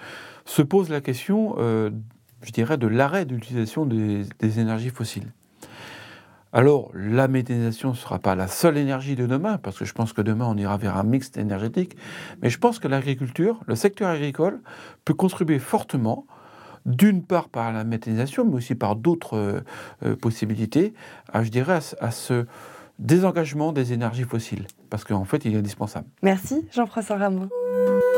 se 0.46 0.62
pose 0.64 0.90
la 0.90 1.02
question 1.02 1.56
je 2.42 2.52
dirais, 2.52 2.78
de 2.78 2.88
l'arrêt 2.88 3.26
de 3.26 3.36
l'utilisation 3.36 3.86
des, 3.86 4.60
énergies 4.60 4.90
fossiles. 4.90 5.32
Alors, 6.54 6.92
la 6.94 7.30
méthanisation 7.30 7.92
ne 7.92 7.96
sera 7.96 8.20
pas 8.20 8.36
la 8.36 8.48
seule 8.48 8.78
énergie 8.78 9.16
de 9.16 9.26
demain, 9.26 9.58
parce 9.58 9.78
que 9.80 9.86
je 9.86 9.94
pense 9.94 10.12
que 10.12 10.22
demain, 10.22 10.46
on 10.50 10.58
ira 10.58 10.76
vers 10.76 10.98
un 10.98 11.04
mix 11.04 11.32
énergétique, 11.38 11.96
mais 12.42 12.50
je 12.50 12.58
pense 12.58 12.78
que 12.78 12.90
l'agriculture, 12.90 13.62
le 13.68 13.76
secteur 13.76 14.10
agricole, 14.10 14.60
peut 15.06 15.14
contribuer 15.14 15.60
fortement, 15.60 16.26
d'une 16.86 17.24
part 17.24 17.48
par 17.48 17.72
la 17.72 17.84
méthanisation, 17.84 18.44
mais 18.44 18.56
aussi 18.56 18.76
par 18.76 18.96
d'autres 18.96 19.38
euh, 19.38 19.62
euh, 20.04 20.16
possibilités, 20.16 20.94
à, 21.32 21.44
je 21.44 21.50
dirais, 21.50 21.80
à 22.00 22.12
ce 22.12 22.48
désengagement 23.00 23.72
des 23.72 23.94
énergies 23.94 24.24
fossiles, 24.24 24.66
parce 24.90 25.04
qu'en 25.04 25.26
fait, 25.26 25.46
il 25.46 25.54
est 25.54 25.58
indispensable. 25.58 26.08
Merci, 26.22 26.68
Jean-François 26.72 27.18
Rameau. 27.18 27.50